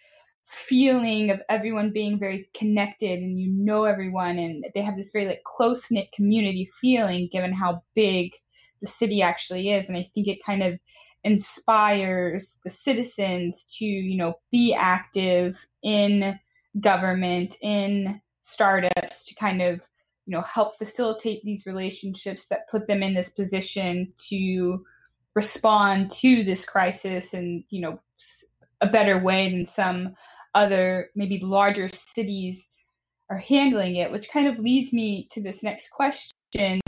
feeling 0.52 1.30
of 1.30 1.40
everyone 1.50 1.94
being 1.94 2.20
very 2.20 2.50
connected 2.54 3.20
and 3.20 3.40
you 3.40 3.50
know 3.50 3.86
everyone 3.86 4.38
and 4.38 4.66
they 4.76 4.82
have 4.82 4.98
this 4.98 5.10
very 5.12 5.26
like 5.26 5.42
close 5.46 5.90
knit 5.90 6.12
community 6.12 6.70
feeling 6.82 7.30
given 7.32 7.54
how 7.54 7.82
big 7.96 8.34
the 8.82 8.88
city 8.88 9.22
actually 9.22 9.72
is. 9.72 9.88
And 9.88 9.98
i 9.98 10.04
think 10.14 10.28
it 10.28 10.44
kind 10.46 10.62
of 10.62 10.78
inspires 11.24 12.60
the 12.66 12.70
citizens 12.70 13.66
to 13.78 13.86
you 13.86 14.18
know 14.18 14.34
be 14.52 14.74
active 14.74 15.66
in 15.84 16.38
government 16.82 17.56
in 17.62 18.20
startups 18.42 19.24
to 19.24 19.36
kind 19.36 19.62
of 19.62 19.80
you 20.26 20.36
know 20.36 20.42
help 20.42 20.78
facilitate 20.78 21.42
these 21.46 21.66
relationships 21.66 22.48
that 22.48 22.70
put 22.70 22.88
them 22.88 23.04
in 23.04 23.14
this 23.14 23.30
position 23.30 24.12
to 24.18 24.84
respond 25.34 26.12
to 26.12 26.44
this 26.44 26.66
crisis 26.66 27.34
and 27.34 27.64
you 27.70 27.80
know 27.80 28.02
a 28.82 28.88
better 28.88 29.18
way 29.18 29.50
than 29.50 29.66
some 29.66 30.14
other 30.54 31.10
maybe 31.16 31.40
larger 31.40 31.90
cities 31.90 32.72
are 33.30 33.38
handling 33.38 33.96
it, 33.96 34.12
which 34.12 34.30
kind 34.30 34.48
of 34.48 34.60
leads 34.60 34.92
me 34.92 35.28
to 35.32 35.42
this 35.42 35.64
next 35.64 35.90
question, 35.90 36.82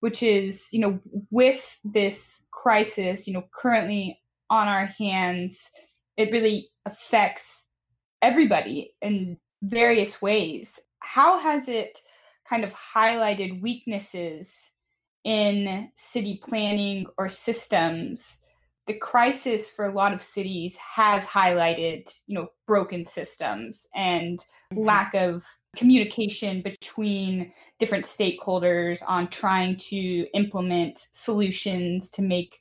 which 0.00 0.22
is, 0.22 0.68
you 0.72 0.80
know, 0.80 0.98
with 1.30 1.78
this 1.84 2.48
crisis, 2.52 3.26
you 3.26 3.32
know, 3.32 3.44
currently 3.54 4.18
on 4.50 4.66
our 4.66 4.86
hands, 4.86 5.70
it 6.16 6.32
really 6.32 6.68
affects 6.84 7.68
everybody 8.22 8.92
in 9.00 9.38
various 9.62 10.20
ways. 10.20 10.80
How 11.00 11.38
has 11.38 11.68
it 11.68 12.00
kind 12.48 12.64
of 12.64 12.74
highlighted 12.74 13.60
weaknesses 13.60 14.72
in 15.24 15.90
city 15.94 16.40
planning 16.42 17.06
or 17.18 17.28
systems? 17.28 18.40
The 18.88 18.94
crisis 18.94 19.70
for 19.70 19.84
a 19.84 19.92
lot 19.92 20.14
of 20.14 20.22
cities 20.22 20.78
has 20.78 21.24
highlighted, 21.24 22.10
you 22.26 22.34
know, 22.34 22.48
broken 22.66 23.04
systems 23.04 23.86
and 23.94 24.38
mm-hmm. 24.72 24.84
lack 24.84 25.14
of 25.14 25.44
communication 25.76 26.62
between 26.62 27.52
different 27.78 28.06
stakeholders 28.06 29.00
on 29.06 29.28
trying 29.28 29.76
to 29.76 30.26
implement 30.32 30.98
solutions 31.12 32.10
to 32.12 32.22
make 32.22 32.60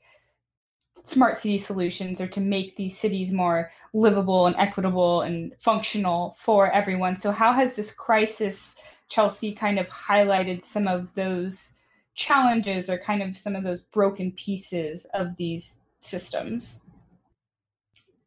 smart 1.06 1.38
city 1.38 1.58
solutions 1.58 2.20
or 2.20 2.28
to 2.28 2.42
make 2.42 2.76
these 2.76 2.98
cities 2.98 3.32
more 3.32 3.72
livable 3.94 4.48
and 4.48 4.56
equitable 4.58 5.22
and 5.22 5.54
functional 5.60 6.36
for 6.38 6.70
everyone. 6.72 7.18
So, 7.18 7.32
how 7.32 7.54
has 7.54 7.78
this 7.78 7.94
crisis, 7.94 8.76
Chelsea, 9.08 9.54
kind 9.54 9.80
of 9.80 9.88
highlighted 9.88 10.66
some 10.66 10.90
of 10.90 11.14
those 11.14 11.74
challenges 12.16 12.90
or 12.90 12.98
kind 12.98 13.24
of 13.24 13.38
some 13.38 13.56
of 13.56 13.64
those 13.64 13.82
broken 13.82 14.34
pieces 14.34 15.08
of 15.14 15.38
these 15.38 15.80
systems? 16.02 16.82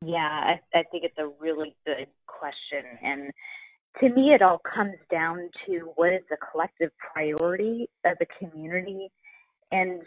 Yeah, 0.04 0.16
I, 0.18 0.60
I 0.74 0.82
think 0.90 1.04
it's 1.04 1.18
a 1.18 1.28
really 1.40 1.74
good 1.86 2.06
question. 2.26 2.84
And 3.02 3.30
to 4.00 4.08
me, 4.08 4.32
it 4.32 4.42
all 4.42 4.60
comes 4.74 4.96
down 5.10 5.50
to 5.66 5.90
what 5.96 6.12
is 6.12 6.22
the 6.30 6.38
collective 6.50 6.90
priority 7.12 7.88
of 8.04 8.16
the 8.18 8.26
community 8.38 9.10
and 9.72 10.02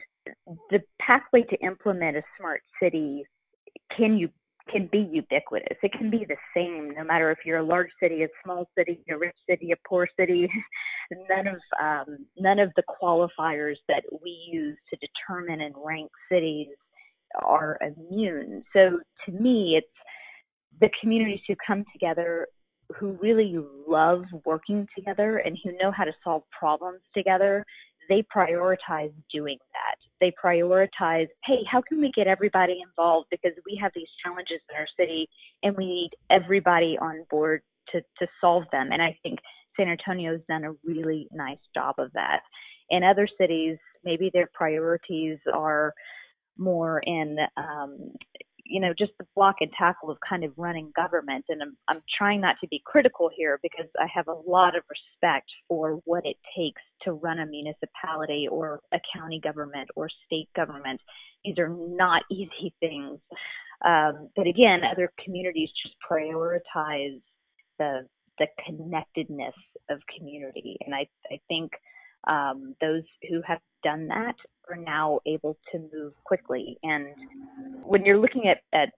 the 0.69 0.79
pathway 0.99 1.43
to 1.43 1.57
implement 1.57 2.17
a 2.17 2.23
smart 2.39 2.61
city 2.81 3.25
can 3.95 4.17
you 4.17 4.29
can 4.71 4.87
be 4.91 5.09
ubiquitous. 5.11 5.77
It 5.83 5.91
can 5.91 6.09
be 6.09 6.25
the 6.25 6.37
same 6.55 6.93
no 6.95 7.03
matter 7.03 7.31
if 7.31 7.39
you're 7.45 7.57
a 7.57 7.65
large 7.65 7.89
city, 8.01 8.23
a 8.23 8.27
small 8.43 8.69
city, 8.77 9.03
a 9.09 9.17
rich 9.17 9.35
city, 9.49 9.71
a 9.71 9.87
poor 9.87 10.07
city. 10.17 10.49
none 11.29 11.47
of 11.47 11.59
um, 11.81 12.25
none 12.37 12.59
of 12.59 12.71
the 12.75 12.83
qualifiers 12.83 13.75
that 13.89 14.03
we 14.23 14.31
use 14.51 14.77
to 14.89 14.97
determine 14.97 15.61
and 15.61 15.75
rank 15.83 16.09
cities 16.31 16.67
are 17.41 17.77
immune. 17.81 18.63
So 18.73 18.99
to 19.25 19.31
me, 19.31 19.75
it's 19.77 19.87
the 20.81 20.89
communities 21.01 21.41
who 21.47 21.55
come 21.65 21.83
together 21.91 22.47
who 22.99 23.17
really 23.21 23.57
love 23.87 24.25
working 24.45 24.87
together 24.95 25.37
and 25.37 25.57
who 25.63 25.71
know 25.77 25.91
how 25.91 26.03
to 26.03 26.11
solve 26.23 26.43
problems 26.59 26.99
together 27.15 27.65
they 28.09 28.23
prioritize 28.35 29.13
doing 29.31 29.57
that. 29.73 29.97
They 30.19 30.33
prioritize, 30.43 31.27
hey, 31.45 31.59
how 31.69 31.81
can 31.81 31.99
we 31.99 32.11
get 32.15 32.27
everybody 32.27 32.81
involved 32.85 33.27
because 33.31 33.53
we 33.65 33.77
have 33.81 33.91
these 33.95 34.07
challenges 34.23 34.59
in 34.69 34.75
our 34.75 34.87
city 34.97 35.29
and 35.61 35.75
we 35.75 35.85
need 35.85 36.11
everybody 36.29 36.97
on 37.01 37.25
board 37.29 37.61
to, 37.91 38.01
to 38.19 38.27
solve 38.41 38.63
them. 38.71 38.89
And 38.91 39.01
I 39.01 39.17
think 39.23 39.39
San 39.77 39.87
Antonio's 39.89 40.41
done 40.47 40.63
a 40.63 40.73
really 40.83 41.27
nice 41.31 41.57
job 41.73 41.95
of 41.97 42.11
that. 42.13 42.41
In 42.89 43.03
other 43.03 43.27
cities, 43.39 43.77
maybe 44.03 44.29
their 44.33 44.49
priorities 44.53 45.39
are 45.53 45.93
more 46.57 46.99
in 46.99 47.37
um, 47.57 48.13
you 48.65 48.79
know, 48.79 48.93
just 48.97 49.11
the 49.19 49.27
block 49.35 49.57
and 49.59 49.71
tackle 49.77 50.09
of 50.09 50.17
kind 50.27 50.43
of 50.43 50.51
running 50.57 50.91
government. 50.95 51.45
And 51.49 51.61
I'm, 51.61 51.77
I'm 51.87 52.01
trying 52.17 52.41
not 52.41 52.55
to 52.61 52.67
be 52.67 52.81
critical 52.85 53.29
here 53.35 53.59
because 53.61 53.89
I 53.99 54.07
have 54.13 54.27
a 54.27 54.49
lot 54.49 54.75
of 54.75 54.83
respect 54.89 55.49
for 55.67 56.01
what 56.05 56.25
it 56.25 56.37
takes 56.57 56.81
to 57.03 57.13
run 57.13 57.39
a 57.39 57.45
municipality 57.45 58.47
or 58.49 58.79
a 58.93 58.99
county 59.15 59.39
government 59.43 59.89
or 59.95 60.09
state 60.25 60.49
government. 60.55 61.01
These 61.43 61.57
are 61.57 61.69
not 61.69 62.23
easy 62.31 62.73
things. 62.79 63.19
Um, 63.85 64.29
but 64.35 64.47
again, 64.47 64.81
other 64.89 65.11
communities 65.23 65.69
just 65.83 65.95
prioritize 66.09 67.21
the 67.79 68.07
the 68.39 68.47
connectedness 68.65 69.53
of 69.91 69.99
community, 70.17 70.77
and 70.85 70.95
I 70.95 71.05
I 71.29 71.39
think 71.49 71.71
um, 72.27 72.75
those 72.81 73.03
who 73.29 73.41
have 73.45 73.59
done 73.83 74.07
that 74.07 74.35
are 74.73 74.77
now 74.77 75.19
able 75.25 75.57
to 75.71 75.79
move 75.93 76.13
quickly. 76.23 76.77
And 76.83 77.07
when 77.83 78.05
you're 78.05 78.19
looking 78.19 78.47
at, 78.47 78.61
at 78.77 78.89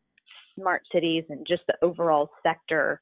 smart 0.58 0.84
cities 0.91 1.24
and 1.29 1.46
just 1.48 1.63
the 1.67 1.75
overall 1.82 2.29
sector 2.44 3.01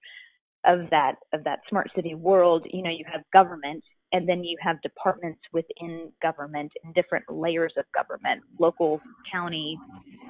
of 0.66 0.90
that 0.92 1.16
of 1.34 1.44
that 1.44 1.60
smart 1.70 1.90
city 1.96 2.16
world, 2.16 2.66
you 2.72 2.82
know, 2.82 2.90
you 2.90 3.06
have 3.12 3.22
government 3.32 3.84
and 4.12 4.30
then 4.30 4.44
you 4.44 4.58
have 4.62 4.82
departments 4.82 5.40
within 5.52 6.12
government 6.22 6.72
and 6.84 6.94
different 6.94 7.26
layers 7.30 7.74
of 7.78 7.86
government, 7.94 8.42
local, 8.60 9.02
county, 9.32 9.78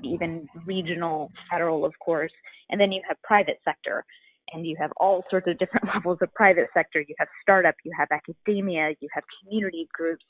even 0.04 0.48
regional, 0.66 1.32
federal, 1.52 1.86
of 1.86 1.94
course, 2.00 2.32
and 2.70 2.80
then 2.80 2.92
you 2.92 3.02
have 3.08 3.18
private 3.24 3.60
sector 3.64 4.06
and 4.54 4.66
you 4.66 4.76
have 4.80 4.92
all 4.98 5.24
sorts 5.30 5.48
of 5.48 5.58
different 5.60 5.88
levels 5.94 6.18
of 6.22 6.34
private 6.34 6.68
sector. 6.74 7.02
You 7.02 7.16
have 7.20 7.28
startup, 7.42 7.76
you 7.84 7.92
have 7.98 8.08
academia, 8.12 8.92
you 9.00 9.08
have 9.14 9.24
community 9.44 9.88
groups, 9.94 10.26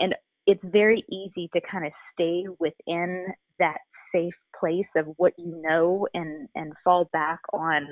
and 0.00 0.14
it's 0.48 0.64
very 0.64 1.04
easy 1.12 1.48
to 1.54 1.60
kind 1.70 1.86
of 1.86 1.92
stay 2.14 2.46
within 2.58 3.26
that 3.60 3.78
safe 4.12 4.34
place 4.58 4.86
of 4.96 5.06
what 5.18 5.34
you 5.38 5.62
know 5.62 6.08
and 6.14 6.48
and 6.54 6.72
fall 6.82 7.08
back 7.12 7.38
on 7.52 7.86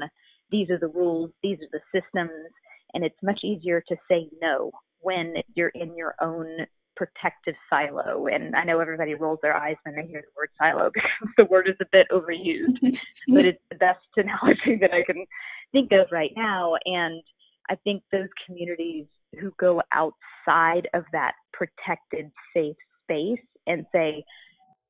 these 0.51 0.71
are 0.71 0.79
the 0.79 0.89
rules, 0.89 1.31
these 1.43 1.59
are 1.59 1.69
the 1.73 2.01
systems, 2.01 2.51
and 2.95 3.05
it's 3.05 3.17
much 3.23 3.41
easier 3.45 3.83
to 3.89 3.97
say 4.11 4.29
no 4.41 4.71
when 5.01 5.35
you're 5.55 5.73
in 5.75 5.97
your 5.97 6.15
own 6.21 6.47
protective 6.95 7.55
silo. 7.69 8.27
And 8.27 8.57
I 8.57 8.65
know 8.65 8.81
everybody 8.81 9.15
rolls 9.15 9.39
their 9.43 9.57
eyes 9.57 9.77
when 9.85 9.97
they 9.97 10.07
hear 10.07 10.23
the 10.23 10.33
word 10.37 10.51
silo 10.59 10.91
because 10.95 11.29
the 11.37 11.45
word 11.45 11.69
is 11.69 11.77
a 11.81 11.87
bit 11.93 12.07
overused, 12.11 12.81
but 13.29 13.45
it's 13.45 13.63
the 13.71 13.77
best 13.77 14.01
analogy 14.17 14.79
that 14.81 14.93
I 14.93 15.05
can 15.05 15.27
think 15.73 15.93
of 15.93 16.07
right 16.11 16.33
now. 16.37 16.75
And 16.85 17.23
I 17.69 17.75
think 17.85 18.03
those 18.13 18.29
communities 18.47 19.07
who 19.41 19.53
go 19.59 19.83
outside 19.93 20.89
of 20.95 21.05
that 21.13 21.33
protected, 21.53 22.31
safe 22.55 22.77
space 23.05 23.45
and 23.67 23.85
say, 23.93 24.25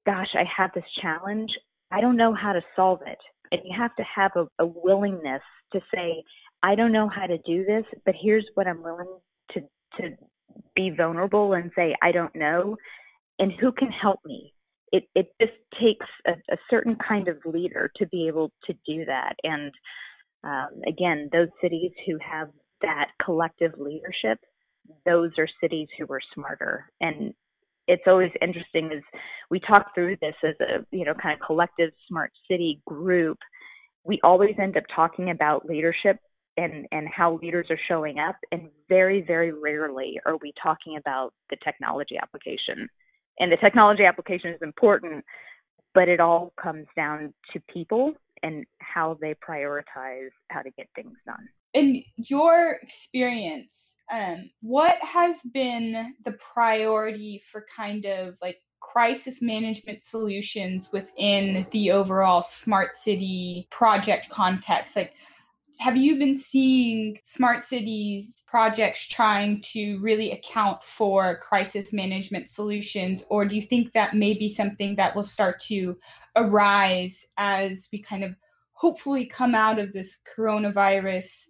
gosh, 0.07 0.29
I 0.35 0.45
have 0.57 0.71
this 0.75 0.85
challenge. 1.01 1.51
I 1.91 2.01
don't 2.01 2.17
know 2.17 2.35
how 2.35 2.53
to 2.53 2.61
solve 2.75 3.01
it. 3.07 3.19
And 3.53 3.61
you 3.65 3.75
have 3.79 3.95
to 3.97 4.05
have 4.15 4.33
a, 4.37 4.47
a 4.63 4.67
willingness 4.67 5.43
to 5.73 5.81
say, 5.95 6.23
I 6.63 6.75
don't 6.75 6.93
know 6.93 7.09
how 7.09 7.27
to 7.27 7.39
do 7.39 7.65
this, 7.65 7.85
but 8.05 8.15
here's 8.21 8.47
what 8.55 8.67
I'm 8.67 8.83
willing 8.83 9.19
to, 9.53 9.61
to 10.01 10.17
be 10.75 10.91
vulnerable 10.91 11.53
and 11.53 11.71
say, 11.77 11.95
I 12.03 12.13
don't 12.13 12.35
know. 12.35 12.77
And 13.39 13.53
who 13.61 13.73
can 13.73 13.91
help 13.91 14.21
me? 14.25 14.53
It, 14.93 15.05
it 15.15 15.29
just 15.41 15.53
takes 15.81 16.07
a, 16.27 16.33
a 16.53 16.57
certain 16.71 16.97
kind 17.07 17.29
of 17.29 17.39
leader 17.45 17.91
to 17.97 18.07
be 18.07 18.27
able 18.29 18.51
to 18.67 18.73
do 18.87 19.05
that. 19.05 19.35
And 19.43 19.73
um, 20.45 20.81
again, 20.87 21.29
those 21.33 21.49
cities 21.61 21.93
who 22.07 22.19
have 22.19 22.49
that 22.83 23.11
collective 23.25 23.73
leadership, 23.79 24.39
those 25.05 25.31
are 25.39 25.49
cities 25.61 25.89
who 25.99 26.07
are 26.11 26.21
smarter. 26.35 26.91
And 27.01 27.35
it's 27.89 28.03
always 28.07 28.31
interesting 28.43 28.91
as 28.93 29.03
we 29.51 29.61
talk 29.61 29.95
through 29.95 30.17
this 30.21 30.35
as 30.43 30.55
a 30.61 30.85
you 30.91 31.05
know 31.05 31.15
kind 31.15 31.39
of 31.41 31.47
collective 31.47 31.91
smart 32.09 32.33
city 32.51 32.81
group. 32.87 33.39
We 34.05 34.21
always 34.23 34.55
end 34.61 34.77
up 34.77 34.85
talking 34.95 35.31
about 35.31 35.67
leadership 35.67 36.19
and 36.57 36.87
and 36.93 37.09
how 37.09 37.39
leaders 37.43 37.67
are 37.71 37.79
showing 37.89 38.19
up, 38.19 38.37
and 38.53 38.69
very 38.89 39.23
very 39.23 39.53
rarely 39.53 40.21
are 40.27 40.37
we 40.39 40.53
talking 40.61 40.97
about 40.97 41.33
the 41.51 41.57
technology 41.65 42.17
application. 42.21 42.89
And 43.39 43.53
the 43.53 43.59
technology 43.59 44.05
application 44.05 44.51
is 44.51 44.63
important, 44.63 45.25
but 45.95 46.09
it 46.09 46.21
all 46.21 46.55
comes 46.61 46.87
down 46.97 47.35
to 47.53 47.61
people 47.73 48.15
and 48.43 48.65
how 48.79 49.19
they 49.21 49.35
prioritize 49.35 50.31
how 50.49 50.63
to 50.63 50.71
get 50.71 50.89
things 50.95 51.17
done. 51.27 51.49
In 51.75 52.03
your 52.17 52.79
experience, 52.83 53.99
um, 54.11 54.51
what 54.61 54.97
has 55.03 55.37
been 55.53 56.15
the 56.25 56.33
priority 56.33 57.43
for 57.51 57.67
kind 57.75 58.05
of 58.07 58.37
like 58.41 58.59
crisis 58.81 59.43
management 59.43 60.03
solutions 60.03 60.89
within 60.93 61.67
the 61.73 61.91
overall 61.91 62.43
smart 62.43 62.95
city 62.95 63.67
project 63.71 64.31
context? 64.31 64.97
Like, 64.97 65.15
have 65.79 65.97
you 65.97 66.19
been 66.19 66.35
seeing 66.35 67.19
smart 67.23 67.63
cities 67.63 68.43
projects 68.47 69.07
trying 69.07 69.61
to 69.61 69.99
really 69.99 70.33
account 70.33 70.83
for 70.83 71.39
crisis 71.39 71.93
management 71.93 72.49
solutions 72.49 73.25
or 73.29 73.45
do 73.45 73.55
you 73.55 73.63
think 73.63 73.93
that 73.93 74.15
may 74.15 74.33
be 74.33 74.49
something 74.49 74.97
that 74.97 75.15
will 75.15 75.25
start 75.25 75.61
to 75.61 75.97
arise 76.35 77.27
as 77.37 77.89
we 77.93 78.01
kind 78.01 78.25
of 78.25 78.35
hopefully 78.73 79.27
come 79.27 79.55
out 79.55 79.79
of 79.79 79.93
this 79.93 80.21
coronavirus 80.37 81.47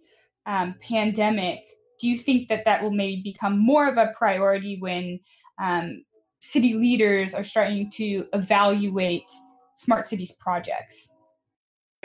um, 0.47 0.75
pandemic 0.81 1.59
do 1.99 2.07
you 2.07 2.17
think 2.17 2.47
that 2.49 2.65
that 2.65 2.81
will 2.83 2.91
maybe 2.91 3.21
become 3.21 3.57
more 3.57 3.87
of 3.87 3.97
a 3.97 4.13
priority 4.17 4.77
when 4.79 5.19
um, 5.61 6.03
city 6.41 6.75
leaders 6.75 7.33
are 7.33 7.43
starting 7.43 7.89
to 7.91 8.25
evaluate 8.33 9.31
smart 9.73 10.05
cities 10.07 10.35
projects? 10.39 11.13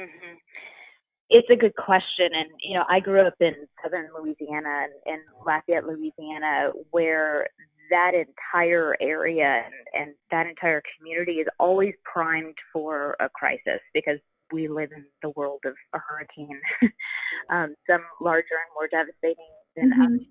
Mm-hmm. 0.01 0.37
It's 1.31 1.49
a 1.51 1.57
good 1.57 1.75
question, 1.77 2.29
and 2.35 2.49
you 2.63 2.75
know, 2.75 2.85
I 2.91 3.01
grew 3.01 3.27
up 3.27 3.35
in 3.41 3.55
southern 3.83 4.09
Louisiana 4.19 4.87
and 4.87 4.93
in 5.07 5.21
Lafayette, 5.47 5.87
Louisiana, 5.87 6.73
where 6.91 7.49
that 7.91 8.13
entire 8.15 8.97
area 9.01 9.65
and, 9.65 10.03
and 10.03 10.15
that 10.31 10.47
entire 10.47 10.83
community 10.99 11.33
is 11.33 11.47
always 11.59 11.95
primed 12.05 12.55
for 12.73 13.17
a 13.21 13.29
crisis 13.31 13.81
because 13.95 14.19
we 14.53 14.69
live 14.69 14.91
in 14.95 15.05
the 15.23 15.31
world 15.31 15.61
of 15.65 15.75
a 15.95 15.99
hurricane, 15.99 16.61
um, 17.51 17.75
some 17.89 18.03
larger 18.21 18.59
and 18.61 18.75
more 18.75 18.89
devastating 18.89 19.47
than 19.77 19.91
mm-hmm. 19.91 20.03
others. 20.03 20.27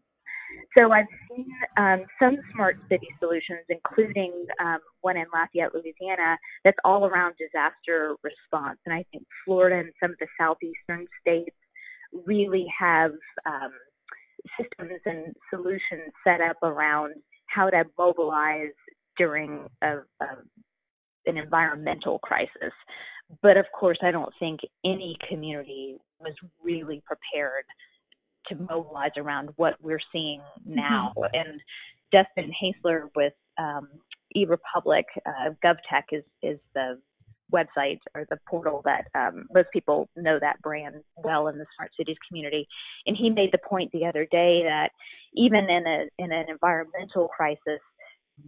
So 0.78 0.92
I've 0.92 1.06
seen 1.30 1.48
um, 1.78 2.04
some 2.20 2.38
smart 2.54 2.78
city 2.90 3.08
solutions, 3.20 3.62
including 3.70 4.46
um, 4.60 4.80
one 5.02 5.18
in 5.18 5.26
Lafayette, 5.34 5.74
Louisiana, 5.74 6.38
that's 6.64 6.78
all 6.84 7.06
around 7.06 7.36
disaster 7.38 8.16
response. 8.24 8.78
And 8.86 8.94
I 8.94 9.06
think 9.12 9.24
Florida 9.46 9.80
and 9.80 9.94
some 10.02 10.12
of 10.12 10.18
the 10.20 10.28
southeastern 10.38 11.08
states 11.22 11.56
really 12.26 12.68
have 12.78 13.12
um, 13.46 13.72
systems 14.60 15.00
and 15.06 15.36
solutions 15.50 16.12
set 16.26 16.42
up 16.42 16.58
around 16.64 17.16
how 17.48 17.70
to 17.70 17.84
mobilize 17.98 18.74
during 19.18 19.68
a, 19.82 19.98
a, 20.22 20.26
an 21.26 21.38
environmental 21.38 22.20
crisis. 22.20 22.74
But 23.42 23.58
of 23.58 23.66
course, 23.78 23.98
I 24.02 24.12
don't 24.12 24.34
think 24.40 24.60
any 24.86 25.18
community 25.30 25.98
was 26.20 26.34
really 26.64 27.02
prepared 27.06 27.66
to 28.48 28.56
mobilize 28.56 29.12
around 29.18 29.50
what 29.56 29.76
we're 29.82 30.02
seeing 30.12 30.42
now. 30.66 31.14
Mm-hmm. 31.18 31.36
And 31.36 31.62
Dustin 32.12 32.52
Haisler 32.62 33.10
with 33.16 33.34
um, 33.58 33.88
eRepublic, 34.36 35.04
uh, 35.26 35.52
GovTech 35.64 36.04
is 36.12 36.24
is 36.42 36.60
the 36.74 37.00
website 37.54 38.00
or 38.16 38.26
the 38.30 38.38
portal 38.50 38.82
that 38.86 39.06
um, 39.14 39.46
most 39.54 39.68
people 39.74 40.10
know 40.16 40.40
that 40.40 40.62
brand 40.62 40.96
well 41.18 41.48
in 41.48 41.58
the 41.58 41.66
smart 41.76 41.92
cities 41.98 42.16
community. 42.28 42.66
And 43.06 43.16
he 43.18 43.30
made 43.30 43.52
the 43.52 43.60
point 43.70 43.92
the 43.92 44.06
other 44.06 44.26
day 44.32 44.64
that 44.64 44.90
even 45.36 45.70
in 45.70 45.86
a 45.86 46.06
in 46.18 46.32
an 46.32 46.46
environmental 46.50 47.28
crisis, 47.28 47.80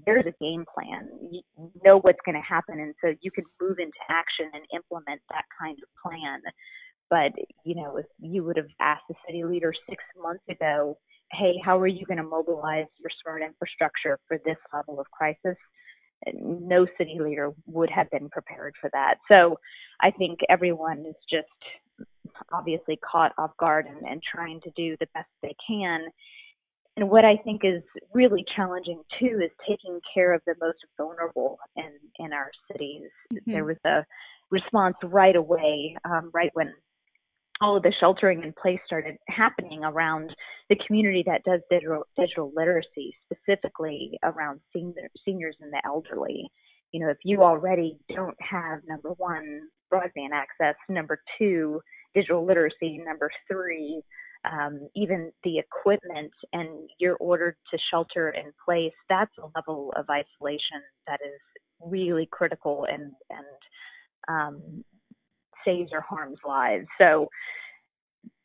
there's 0.06 0.26
a 0.26 0.44
game 0.44 0.66
plan. 0.74 1.10
You 1.32 1.42
know 1.84 2.00
what's 2.00 2.20
going 2.26 2.36
to 2.36 2.42
happen, 2.42 2.80
and 2.80 2.94
so 3.02 3.14
you 3.22 3.32
can 3.32 3.46
move 3.62 3.80
into 3.80 3.98
action 4.10 4.50
and 4.54 4.64
implement 4.74 5.22
that 5.30 5.46
kind 5.60 5.78
of 5.82 6.12
plan. 6.12 6.42
But 7.10 7.32
you 7.64 7.76
know, 7.76 7.98
if 7.98 8.06
you 8.20 8.44
would 8.44 8.58
have 8.58 8.68
asked 8.80 9.04
the 9.10 9.16
city 9.28 9.44
leader 9.44 9.74
six 9.90 10.04
months 10.22 10.44
ago, 10.50 10.98
"Hey, 11.32 11.54
how 11.64 11.80
are 11.80 11.88
you 11.88 12.06
going 12.06 12.18
to 12.18 12.24
mobilize 12.24 12.88
your 13.00 13.12
smart 13.22 13.42
infrastructure 13.42 14.20
for 14.28 14.38
this 14.46 14.58
level 14.74 15.00
of 15.00 15.10
crisis?" 15.12 15.58
no 16.34 16.88
city 16.98 17.18
leader 17.20 17.52
would 17.66 17.90
have 17.90 18.10
been 18.10 18.30
prepared 18.30 18.74
for 18.80 18.90
that. 18.94 19.16
So 19.32 19.60
I 20.02 20.12
think 20.12 20.40
everyone 20.50 21.00
is 21.00 21.16
just 21.30 21.48
obviously 22.52 22.98
caught 22.98 23.34
off 23.38 23.52
guard 23.60 23.88
and, 23.88 24.08
and 24.08 24.22
trying 24.24 24.62
to 24.62 24.72
do 24.76 24.96
the 25.00 25.08
best 25.14 25.30
they 25.42 25.56
can. 25.68 26.06
And 26.96 27.10
what 27.10 27.26
I 27.26 27.38
think 27.38 27.62
is 27.64 27.82
really 28.14 28.46
challenging 28.56 29.02
too 29.20 29.40
is 29.44 29.50
taking 29.68 30.00
care 30.14 30.34
of 30.34 30.42
the 30.46 30.56
most 30.62 30.78
vulnerable 30.98 31.58
in 31.76 31.92
in 32.20 32.34
our 32.34 32.52
cities. 32.72 33.10
Mm-hmm. 33.34 33.52
There 33.52 33.66
was 33.66 33.78
a 33.86 34.06
response 34.52 34.96
right 35.04 35.36
away, 35.36 35.98
um, 36.06 36.30
right 36.34 36.52
when 36.54 36.72
all 37.62 37.78
of 37.78 37.84
the 37.84 37.94
sheltering 38.00 38.44
in 38.44 38.54
place 38.62 38.80
started 38.86 39.16
happening 39.28 39.84
around 39.84 40.36
the 40.70 40.76
community 40.86 41.24
that 41.26 41.44
does 41.44 41.62
digital, 41.70 42.04
digital 42.18 42.52
literacy, 42.56 43.16
specifically 43.26 44.20
around 44.24 44.60
senior, 44.74 45.10
seniors 45.26 45.56
and 45.62 45.72
the 45.72 45.82
elderly. 45.86 46.50
You 46.92 47.00
know, 47.00 47.10
if 47.10 47.18
you 47.24 47.42
already 47.42 47.98
don't 48.14 48.38
have 48.40 48.82
number 48.88 49.10
one, 49.18 49.62
broadband 49.92 50.32
access, 50.34 50.76
number 50.90 51.20
two, 51.40 51.82
digital 52.14 52.46
literacy, 52.46 53.00
number 53.04 53.32
three, 53.50 54.02
um, 54.52 54.88
even 54.96 55.32
the 55.44 55.60
equipment, 55.60 56.32
and 56.52 56.90
you're 57.00 57.18
ordered 57.18 57.56
to 57.72 57.78
shelter 57.92 58.30
in 58.30 58.52
place, 58.64 58.94
that's 59.10 59.32
a 59.38 59.48
level 59.56 59.94
of 59.96 60.06
isolation 60.10 60.82
that 61.08 61.20
is 61.26 61.40
really 61.86 62.28
critical 62.32 62.86
and 62.92 63.12
and 63.30 63.46
um, 64.28 64.84
saves 65.66 65.92
or 65.94 66.02
harms 66.02 66.40
lives. 66.46 66.88
So 67.00 67.28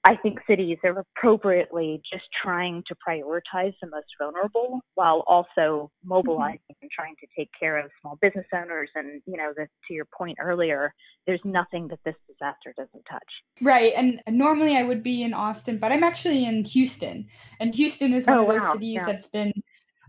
I 0.05 0.17
think 0.17 0.39
cities 0.49 0.79
are 0.85 1.05
appropriately 1.17 2.01
just 2.11 2.25
trying 2.43 2.85
to 2.87 2.95
prioritize 3.07 3.75
the 3.83 3.89
most 3.91 4.07
vulnerable 4.19 4.81
while 4.95 5.25
also 5.27 5.91
mobilizing 6.05 6.61
mm-hmm. 6.71 6.83
and 6.83 6.91
trying 6.91 7.15
to 7.21 7.27
take 7.37 7.51
care 7.59 7.79
of 7.79 7.91
small 8.01 8.17
business 8.23 8.47
owners. 8.55 8.89
And, 8.95 9.21
you 9.27 9.37
know, 9.37 9.53
the, 9.57 9.67
to 9.89 9.95
your 9.95 10.07
point 10.17 10.39
earlier, 10.41 10.95
there's 11.27 11.41
nothing 11.45 11.89
that 11.89 11.99
this 12.05 12.15
disaster 12.29 12.73
doesn't 12.77 13.05
touch. 13.11 13.23
Right. 13.61 13.93
And 13.97 14.23
normally 14.29 14.77
I 14.77 14.85
would 14.85 15.03
be 15.03 15.23
in 15.23 15.35
Austin, 15.35 15.79
but 15.79 15.91
I'm 15.91 16.05
actually 16.05 16.45
in 16.45 16.65
Houston. 16.65 17.27
And 17.59 17.75
Houston 17.75 18.15
is 18.15 18.27
one 18.27 18.39
oh, 18.39 18.43
of 18.43 18.49
those 18.49 18.63
wow. 18.63 18.73
cities 18.75 18.95
yeah. 18.95 19.07
that's 19.07 19.29
been 19.29 19.53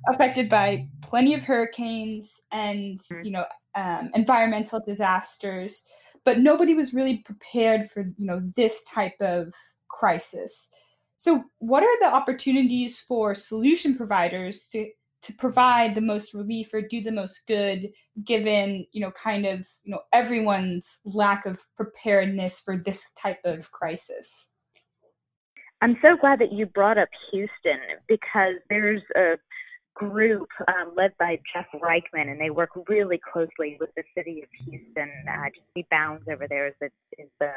affected 0.08 0.50
by 0.50 0.88
plenty 1.02 1.34
of 1.34 1.44
hurricanes 1.44 2.40
and, 2.52 3.00
mm-hmm. 3.00 3.26
you 3.26 3.32
know, 3.32 3.46
um, 3.76 4.12
environmental 4.14 4.82
disasters 4.86 5.84
but 6.26 6.40
nobody 6.40 6.74
was 6.74 6.94
really 6.94 7.18
prepared 7.18 7.90
for 7.90 8.02
you 8.02 8.26
know 8.26 8.42
this 8.56 8.84
type 8.84 9.16
of 9.22 9.54
crisis 9.90 10.70
so 11.18 11.44
what 11.60 11.84
are 11.84 12.00
the 12.00 12.06
opportunities 12.06 13.00
for 13.00 13.36
solution 13.36 13.96
providers 13.96 14.70
to 14.72 14.90
to 15.22 15.34
provide 15.34 15.96
the 15.96 16.02
most 16.02 16.34
relief 16.34 16.74
or 16.74 16.82
do 16.82 17.02
the 17.02 17.12
most 17.12 17.42
good 17.48 17.90
given 18.24 18.86
you 18.92 19.02
know 19.02 19.12
kind 19.12 19.46
of 19.46 19.68
you 19.84 19.92
know 19.92 20.02
everyone's 20.14 21.00
lack 21.06 21.46
of 21.46 21.62
preparedness 21.76 22.60
for 22.60 22.78
this 22.78 23.12
type 23.22 23.40
of 23.44 23.72
crisis 23.72 24.52
i'm 25.82 25.98
so 26.02 26.16
glad 26.20 26.40
that 26.40 26.54
you 26.54 26.66
brought 26.66 26.98
up 26.98 27.10
houston 27.32 27.80
because 28.08 28.56
there's 28.70 29.02
a 29.16 29.36
group 30.00 30.48
um, 30.68 30.94
led 30.96 31.12
by 31.20 31.38
Jeff 31.54 31.66
Reichman, 31.76 32.32
and 32.32 32.40
they 32.40 32.50
work 32.50 32.70
really 32.88 33.20
closely 33.32 33.76
with 33.80 33.90
the 33.98 34.04
city 34.16 34.42
of 34.42 34.48
Houston. 34.66 35.12
Uh, 35.30 35.50
Jesse 35.54 35.88
Bounds 35.92 36.24
over 36.32 36.48
there 36.48 36.68
is 36.68 36.74
the, 36.80 36.88
is 37.18 37.30
the 37.40 37.52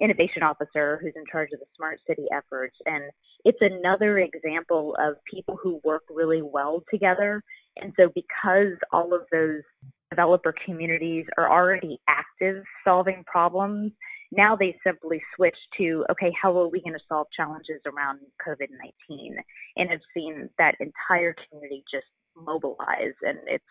innovation 0.00 0.42
officer 0.42 0.98
who's 1.02 1.12
in 1.16 1.24
charge 1.30 1.50
of 1.52 1.60
the 1.60 1.66
smart 1.76 1.98
city 2.06 2.26
efforts. 2.34 2.76
And 2.86 3.04
it's 3.44 3.58
another 3.60 4.18
example 4.18 4.96
of 4.98 5.16
people 5.32 5.58
who 5.62 5.80
work 5.84 6.02
really 6.10 6.42
well 6.42 6.82
together. 6.90 7.42
And 7.76 7.92
so, 7.98 8.10
because 8.14 8.74
all 8.92 9.14
of 9.14 9.22
those 9.30 9.62
developer 10.10 10.54
communities 10.64 11.26
are 11.38 11.50
already 11.50 12.00
active 12.08 12.64
solving 12.84 13.24
problems, 13.26 13.92
now 14.32 14.56
they 14.56 14.76
simply 14.84 15.20
switch 15.34 15.56
to, 15.78 16.04
okay, 16.10 16.32
how 16.40 16.56
are 16.58 16.68
we 16.68 16.80
going 16.80 16.94
to 16.94 17.04
solve 17.08 17.26
challenges 17.36 17.80
around 17.86 18.20
COVID 18.46 18.68
19? 19.08 19.36
And 19.76 19.90
have 19.90 20.00
seen 20.14 20.48
that 20.58 20.76
entire 20.80 21.34
community 21.48 21.84
just 21.92 22.06
mobilize. 22.36 23.14
And 23.22 23.38
it's, 23.46 23.64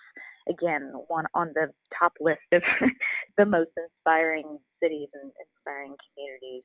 again, 0.49 0.91
one 1.07 1.25
on 1.33 1.51
the 1.53 1.71
top 1.97 2.13
list 2.19 2.39
of 2.51 2.61
the 3.39 3.45
most 3.45 3.71
inspiring 3.75 4.59
cities 4.81 5.09
and 5.13 5.31
inspiring 5.41 5.95
communities. 6.13 6.63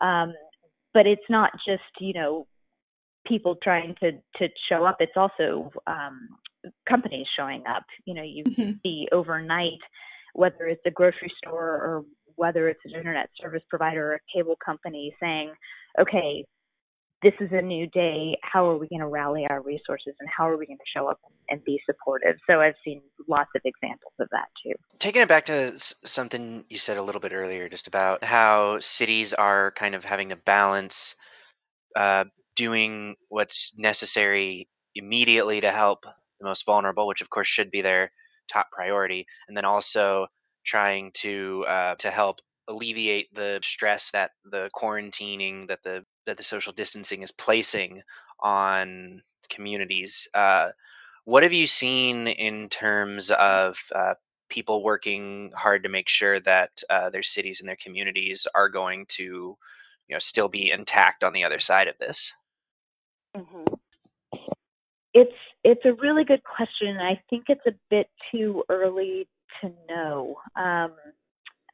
Um, 0.00 0.32
but 0.94 1.06
it's 1.06 1.28
not 1.28 1.50
just, 1.66 1.82
you 2.00 2.14
know, 2.14 2.46
people 3.26 3.56
trying 3.62 3.94
to 4.00 4.12
to 4.36 4.48
show 4.68 4.84
up 4.84 4.96
it's 5.00 5.16
also 5.16 5.70
um, 5.86 6.28
companies 6.86 7.26
showing 7.38 7.62
up 7.66 7.82
you 8.04 8.12
know 8.12 8.22
you 8.22 8.44
mm-hmm. 8.44 8.72
see 8.82 9.08
overnight 9.12 9.80
whether 10.34 10.66
it's 10.66 10.82
a 10.84 10.90
grocery 10.90 11.32
store 11.38 11.64
or 11.64 12.04
whether 12.36 12.68
it's 12.68 12.80
an 12.84 12.92
internet 12.94 13.30
service 13.40 13.62
provider 13.70 14.12
or 14.12 14.14
a 14.14 14.18
cable 14.32 14.56
company 14.64 15.14
saying, 15.20 15.52
okay, 16.00 16.44
this 17.24 17.32
is 17.40 17.48
a 17.52 17.62
new 17.62 17.86
day. 17.86 18.36
How 18.42 18.68
are 18.68 18.76
we 18.76 18.86
going 18.86 19.00
to 19.00 19.06
rally 19.06 19.46
our 19.48 19.62
resources 19.62 20.14
and 20.20 20.28
how 20.28 20.46
are 20.46 20.58
we 20.58 20.66
going 20.66 20.76
to 20.76 20.84
show 20.94 21.08
up 21.08 21.18
and 21.48 21.64
be 21.64 21.80
supportive? 21.86 22.36
So 22.48 22.60
I've 22.60 22.74
seen 22.84 23.00
lots 23.26 23.48
of 23.56 23.62
examples 23.64 24.12
of 24.20 24.28
that 24.30 24.48
too. 24.62 24.74
Taking 24.98 25.22
it 25.22 25.28
back 25.28 25.46
to 25.46 25.72
something 25.78 26.66
you 26.68 26.76
said 26.76 26.98
a 26.98 27.02
little 27.02 27.22
bit 27.22 27.32
earlier, 27.32 27.70
just 27.70 27.88
about 27.88 28.22
how 28.22 28.78
cities 28.78 29.32
are 29.32 29.72
kind 29.72 29.94
of 29.94 30.04
having 30.04 30.28
to 30.28 30.36
balance 30.36 31.14
uh, 31.96 32.24
doing 32.56 33.16
what's 33.30 33.72
necessary 33.78 34.68
immediately 34.94 35.62
to 35.62 35.70
help 35.70 36.02
the 36.02 36.46
most 36.46 36.66
vulnerable, 36.66 37.06
which 37.06 37.22
of 37.22 37.30
course 37.30 37.48
should 37.48 37.70
be 37.70 37.80
their 37.80 38.12
top 38.52 38.70
priority, 38.70 39.26
and 39.48 39.56
then 39.56 39.64
also 39.64 40.26
trying 40.66 41.10
to 41.14 41.64
uh, 41.66 41.94
to 41.96 42.10
help 42.10 42.40
alleviate 42.68 43.34
the 43.34 43.60
stress 43.62 44.10
that 44.10 44.32
the 44.44 44.68
quarantining 44.74 45.68
that 45.68 45.82
the 45.84 46.04
that 46.26 46.36
the 46.36 46.42
social 46.42 46.72
distancing 46.72 47.22
is 47.22 47.30
placing 47.30 48.02
on 48.40 49.22
communities. 49.48 50.28
Uh, 50.34 50.70
what 51.24 51.42
have 51.42 51.52
you 51.52 51.66
seen 51.66 52.26
in 52.26 52.68
terms 52.68 53.30
of 53.30 53.78
uh, 53.94 54.14
people 54.48 54.82
working 54.82 55.52
hard 55.56 55.82
to 55.82 55.88
make 55.88 56.08
sure 56.08 56.38
that 56.40 56.82
uh, 56.90 57.10
their 57.10 57.22
cities 57.22 57.60
and 57.60 57.68
their 57.68 57.76
communities 57.76 58.46
are 58.54 58.68
going 58.68 59.06
to, 59.06 59.22
you 59.22 60.14
know, 60.14 60.18
still 60.18 60.48
be 60.48 60.70
intact 60.70 61.24
on 61.24 61.32
the 61.32 61.44
other 61.44 61.58
side 61.58 61.88
of 61.88 61.98
this? 61.98 62.32
Mm-hmm. 63.36 63.74
It's 65.14 65.34
it's 65.62 65.84
a 65.84 65.94
really 65.94 66.24
good 66.24 66.42
question. 66.44 66.98
I 66.98 67.20
think 67.30 67.44
it's 67.48 67.66
a 67.66 67.74
bit 67.88 68.08
too 68.30 68.64
early 68.68 69.26
to 69.60 69.72
know. 69.88 70.36
Um, 70.56 70.92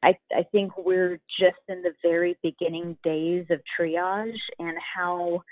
I, 0.02 0.16
I 0.34 0.44
think 0.50 0.72
we're 0.78 1.20
just 1.38 1.60
in 1.68 1.82
the 1.82 1.92
very 2.02 2.36
beginning 2.42 2.96
days 3.04 3.46
of 3.50 3.60
triage 3.78 4.38
and 4.58 4.76
how 4.94 5.42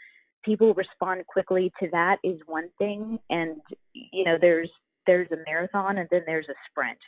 people 0.45 0.73
respond 0.75 1.27
quickly 1.27 1.73
to 1.81 1.89
that 1.93 2.17
is 2.25 2.41
one 2.47 2.69
thing 2.79 3.19
and 3.29 3.57
you 3.93 4.25
know 4.25 4.37
there's 4.41 4.71
there's 5.07 5.29
a 5.33 5.37
marathon 5.47 5.99
and 5.99 6.09
then 6.11 6.23
there's 6.27 6.49
a 6.49 6.55
sprint. 6.71 6.99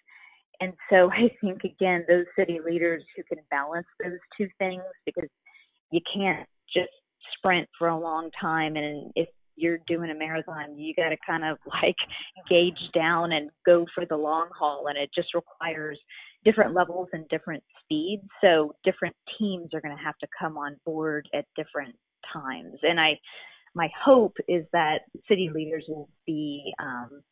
And 0.61 0.73
so 0.91 1.11
i 1.13 1.31
think 1.41 1.65
again 1.65 2.05
those 2.09 2.27
city 2.39 2.59
leaders 2.65 3.03
who 3.17 3.23
can 3.23 3.43
balance 3.51 3.87
those 4.03 4.19
two 4.37 4.49
things 4.59 4.83
because 5.07 5.29
you 5.91 6.01
can't 6.13 6.47
just 6.73 6.91
sprint 7.37 7.69
for 7.79 7.89
a 7.89 7.99
long 7.99 8.31
time 8.41 8.77
and 8.77 9.13
if 9.15 9.29
you're 9.57 9.79
doing 9.87 10.11
a 10.11 10.15
marathon 10.15 10.79
you 10.79 10.95
got 10.95 11.11
to 11.11 11.17
kind 11.27 11.45
of 11.45 11.59
like 11.83 11.97
gauge 12.49 12.81
down 12.95 13.33
and 13.33 13.51
go 13.65 13.87
for 13.95 14.05
the 14.07 14.17
long 14.17 14.49
haul 14.59 14.87
and 14.89 14.99
it 14.99 15.11
just 15.15 15.35
requires 15.35 15.99
different 16.45 16.75
levels 16.75 17.09
and 17.13 17.29
different 17.29 17.63
speeds 17.83 18.27
so 18.41 18.75
different 18.85 19.15
teams 19.39 19.69
are 19.75 19.81
going 19.81 19.97
to 19.97 20.03
have 20.03 20.17
to 20.19 20.27
come 20.39 20.57
on 20.57 20.77
board 20.85 21.29
at 21.35 21.45
different 21.57 21.95
times. 22.33 22.75
And 22.83 23.01
I, 23.01 23.19
my 23.75 23.89
hope 24.05 24.37
is 24.49 24.65
that 24.73 25.03
city 25.29 25.51
leaders 25.53 25.85
will 25.89 26.09
be 26.27 26.73
um, 26.79 27.23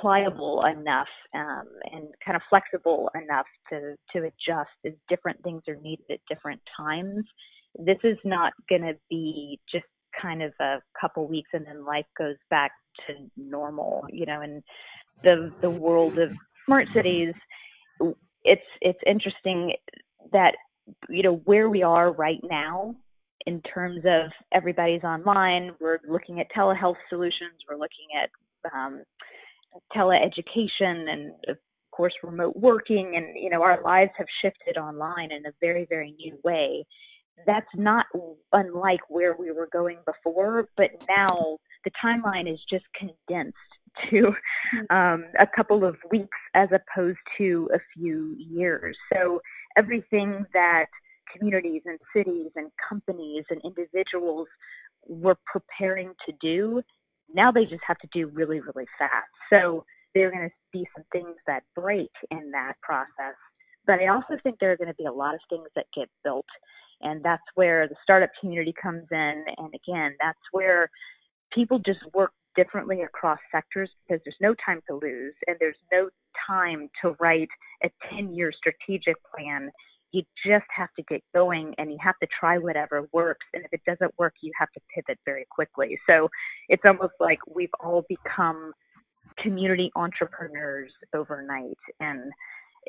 pliable 0.00 0.64
enough 0.64 1.08
um, 1.34 1.64
and 1.92 2.08
kind 2.24 2.36
of 2.36 2.42
flexible 2.48 3.10
enough 3.14 3.46
to 3.70 3.96
to 4.12 4.26
adjust 4.26 4.70
as 4.86 4.92
different 5.08 5.42
things 5.42 5.62
are 5.68 5.76
needed 5.76 6.06
at 6.10 6.18
different 6.28 6.60
times. 6.76 7.24
This 7.78 7.98
is 8.04 8.18
not 8.24 8.52
going 8.68 8.82
to 8.82 8.94
be 9.10 9.60
just 9.70 9.84
kind 10.20 10.42
of 10.42 10.52
a 10.60 10.76
couple 11.00 11.26
weeks 11.26 11.50
and 11.52 11.66
then 11.66 11.84
life 11.84 12.06
goes 12.16 12.36
back 12.48 12.70
to 13.06 13.14
normal. 13.36 14.04
You 14.10 14.26
know, 14.26 14.40
in 14.42 14.62
the 15.22 15.52
the 15.60 15.70
world 15.70 16.18
of 16.18 16.30
smart 16.66 16.86
cities, 16.94 17.34
it's 18.42 18.62
it's 18.80 18.98
interesting 19.06 19.74
that 20.32 20.54
you 21.08 21.22
know 21.22 21.36
where 21.44 21.68
we 21.70 21.82
are 21.82 22.12
right 22.12 22.40
now 22.42 22.94
in 23.46 23.60
terms 23.62 24.00
of 24.04 24.30
everybody's 24.52 25.04
online. 25.04 25.72
We're 25.80 25.98
looking 26.08 26.40
at 26.40 26.46
telehealth 26.56 26.96
solutions. 27.08 27.52
We're 27.68 27.76
looking 27.76 28.08
at 28.22 28.30
um, 28.74 29.02
teleeducation 29.94 31.10
and 31.10 31.32
of 31.48 31.56
course 31.90 32.12
remote 32.22 32.56
working 32.56 33.12
and 33.16 33.26
you 33.40 33.50
know 33.50 33.62
our 33.62 33.80
lives 33.82 34.10
have 34.16 34.26
shifted 34.42 34.76
online 34.76 35.30
in 35.30 35.46
a 35.46 35.52
very 35.60 35.86
very 35.88 36.12
new 36.12 36.36
way 36.42 36.84
that's 37.46 37.66
not 37.76 38.06
unlike 38.52 39.00
where 39.08 39.36
we 39.38 39.52
were 39.52 39.68
going 39.72 39.98
before 40.04 40.68
but 40.76 40.90
now 41.08 41.56
the 41.84 41.90
timeline 42.04 42.52
is 42.52 42.58
just 42.68 42.84
condensed 42.98 43.56
to 44.10 44.32
hmm. 44.70 44.96
um, 44.96 45.24
a 45.38 45.46
couple 45.46 45.84
of 45.84 45.96
weeks 46.10 46.38
as 46.54 46.68
opposed 46.72 47.18
to 47.38 47.68
a 47.74 47.78
few 47.96 48.36
years 48.38 48.96
so 49.12 49.40
everything 49.76 50.44
that 50.52 50.86
communities 51.36 51.82
and 51.86 51.98
cities 52.14 52.50
and 52.56 52.70
companies 52.88 53.44
and 53.50 53.60
individuals 53.64 54.46
were 55.06 55.36
preparing 55.46 56.12
to 56.26 56.32
do, 56.40 56.82
now 57.32 57.50
they 57.50 57.64
just 57.64 57.82
have 57.86 57.98
to 57.98 58.08
do 58.12 58.26
really, 58.28 58.60
really 58.60 58.86
fast. 58.98 59.30
So 59.50 59.84
there 60.14 60.28
are 60.28 60.30
going 60.30 60.48
to 60.48 60.54
be 60.72 60.86
some 60.94 61.04
things 61.12 61.36
that 61.46 61.62
break 61.74 62.10
in 62.30 62.50
that 62.52 62.74
process. 62.82 63.36
But 63.86 64.00
I 64.00 64.08
also 64.08 64.38
think 64.42 64.58
there 64.60 64.72
are 64.72 64.76
going 64.76 64.88
to 64.88 64.94
be 64.94 65.06
a 65.06 65.12
lot 65.12 65.34
of 65.34 65.40
things 65.50 65.68
that 65.76 65.86
get 65.94 66.08
built. 66.22 66.46
And 67.00 67.22
that's 67.22 67.42
where 67.54 67.88
the 67.88 67.96
startup 68.02 68.30
community 68.40 68.72
comes 68.80 69.04
in. 69.10 69.44
And 69.58 69.74
again, 69.74 70.14
that's 70.20 70.38
where 70.52 70.88
people 71.52 71.78
just 71.80 72.00
work 72.14 72.32
differently 72.56 73.02
across 73.02 73.38
sectors 73.52 73.90
because 74.06 74.20
there's 74.24 74.36
no 74.40 74.54
time 74.64 74.80
to 74.88 74.94
lose 74.94 75.34
and 75.46 75.56
there's 75.60 75.76
no 75.92 76.08
time 76.46 76.88
to 77.02 77.16
write 77.20 77.48
a 77.82 77.90
10 78.10 78.34
year 78.34 78.52
strategic 78.52 79.16
plan 79.34 79.70
you 80.14 80.22
just 80.46 80.66
have 80.74 80.90
to 80.96 81.02
get 81.02 81.22
going 81.34 81.74
and 81.76 81.90
you 81.90 81.98
have 82.00 82.16
to 82.22 82.28
try 82.38 82.56
whatever 82.56 83.08
works. 83.12 83.44
And 83.52 83.64
if 83.64 83.72
it 83.72 83.80
doesn't 83.84 84.16
work, 84.16 84.34
you 84.42 84.52
have 84.56 84.70
to 84.70 84.80
pivot 84.94 85.18
very 85.24 85.44
quickly. 85.50 85.98
So 86.08 86.28
it's 86.68 86.82
almost 86.86 87.14
like 87.18 87.40
we've 87.52 87.74
all 87.82 88.04
become 88.08 88.72
community 89.42 89.90
entrepreneurs 89.96 90.92
overnight. 91.16 91.78
And 91.98 92.30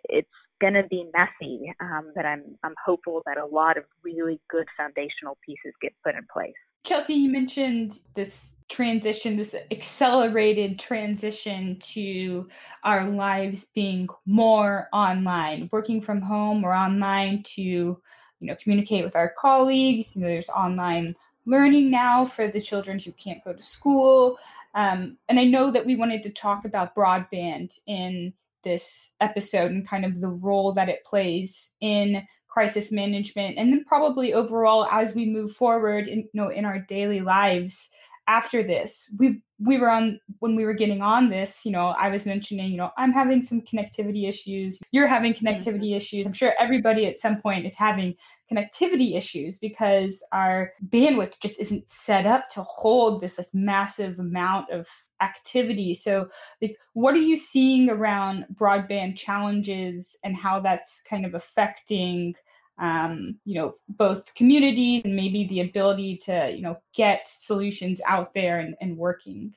it's 0.04 0.30
going 0.62 0.75
to 0.75 0.84
be 0.84 1.10
messy, 1.15 1.73
um, 1.80 2.12
but 2.15 2.28
I'm, 2.28 2.43
I'm 2.63 2.75
hopeful 2.86 3.23
that 3.25 3.39
a 3.39 3.45
lot 3.45 3.78
of 3.78 3.86
really 4.04 4.39
good 4.47 4.67
foundational 4.78 5.39
pieces 5.43 5.73
get 5.82 5.93
put 6.04 6.13
in 6.13 6.28
place. 6.32 6.54
Chelsea, 6.86 7.15
you 7.15 7.32
mentioned 7.32 8.00
this 8.13 8.54
transition, 8.69 9.38
this 9.38 9.56
accelerated 9.71 10.78
transition 10.78 11.78
to 11.80 12.48
our 12.84 13.10
lives 13.10 13.65
being 13.74 14.08
more 14.28 14.88
online, 14.93 15.67
working 15.71 16.00
from 16.00 16.21
home 16.21 16.63
or 16.63 16.74
online 16.74 17.41
to, 17.43 17.62
you 17.62 18.00
know, 18.39 18.56
communicate 18.62 19.04
with 19.04 19.15
our 19.15 19.34
colleagues. 19.38 20.15
You 20.15 20.21
know, 20.21 20.28
there's 20.28 20.50
online 20.50 21.15
learning 21.48 21.89
now 21.89 22.24
for 22.24 22.48
the 22.48 22.62
children 22.62 23.00
who 23.00 23.12
can't 23.13 23.43
go 23.43 23.54
to 23.54 23.62
school. 23.62 24.38
Um, 24.76 25.17
and 25.28 25.39
I 25.39 25.45
know 25.45 25.71
that 25.71 25.86
we 25.86 25.95
wanted 25.95 26.21
to 26.24 26.30
talk 26.30 26.65
about 26.65 26.95
broadband 26.95 27.80
in 27.88 28.32
this 28.63 29.15
episode 29.21 29.71
and 29.71 29.88
kind 29.88 30.06
of 30.06 30.21
the 30.21 30.30
role 30.30 30.71
that 30.74 30.89
it 30.89 31.04
plays 31.04 31.76
in 31.82 32.28
crisis 32.56 32.89
management 32.89 33.58
and 33.58 33.74
then 33.74 33.84
probably 33.84 34.34
overall 34.34 34.88
as 34.89 35.13
we 35.13 35.26
move 35.26 35.52
forward 35.52 36.08
in 36.08 36.20
you 36.20 36.30
know 36.41 36.48
in 36.48 36.63
our 36.63 36.80
daily 36.80 37.20
lives 37.20 37.91
after 38.28 38.64
this 38.64 39.14
we 39.20 39.42
we 39.60 39.78
were 39.78 39.90
on 39.90 40.20
when 40.40 40.56
we 40.56 40.66
were 40.66 40.74
getting 40.74 41.02
on 41.02 41.30
this 41.30 41.66
you 41.66 41.72
know 41.72 41.88
i 42.00 42.10
was 42.10 42.26
mentioning 42.26 42.72
you 42.72 42.78
know 42.78 42.90
i'm 42.98 43.12
having 43.12 43.42
some 43.42 43.62
connectivity 43.62 44.28
issues 44.28 44.80
you're 44.92 45.08
having 45.08 45.34
mm-hmm. 45.34 45.48
connectivity 45.48 45.90
mm-hmm. 45.90 45.98
issues 45.98 46.26
i'm 46.26 46.34
sure 46.34 46.54
everybody 46.60 47.06
at 47.06 47.20
some 47.20 47.40
point 47.42 47.66
is 47.66 47.76
having 47.76 48.16
connectivity 48.52 49.16
issues 49.16 49.58
because 49.58 50.24
our 50.32 50.72
bandwidth 50.90 51.40
just 51.40 51.60
isn't 51.60 51.88
set 51.88 52.26
up 52.26 52.50
to 52.50 52.64
hold 52.64 53.22
this 53.22 53.38
like 53.38 53.48
massive 53.54 54.20
amount 54.20 54.70
of 54.72 54.88
activity 55.22 55.94
so 55.94 56.28
like 56.62 56.76
what 56.94 57.14
are 57.14 57.20
you 57.20 57.38
seeing 57.38 57.90
around 57.90 58.46
broadband 58.54 59.16
challenges 59.16 60.18
and 60.24 60.36
how 60.36 60.60
that's 60.60 61.02
kind 61.02 61.26
of 61.26 61.34
affecting 61.34 62.34
um, 62.78 63.40
you 63.46 63.56
know 63.56 63.74
both 63.90 64.34
communities 64.36 65.04
and 65.06 65.16
maybe 65.16 65.46
the 65.48 65.62
ability 65.62 66.18
to 66.18 66.52
you 66.54 66.62
know 66.62 66.78
get 66.94 67.28
solutions 67.28 68.02
out 68.08 68.34
there 68.34 68.60
and, 68.60 68.76
and 68.82 68.98
working 68.98 69.54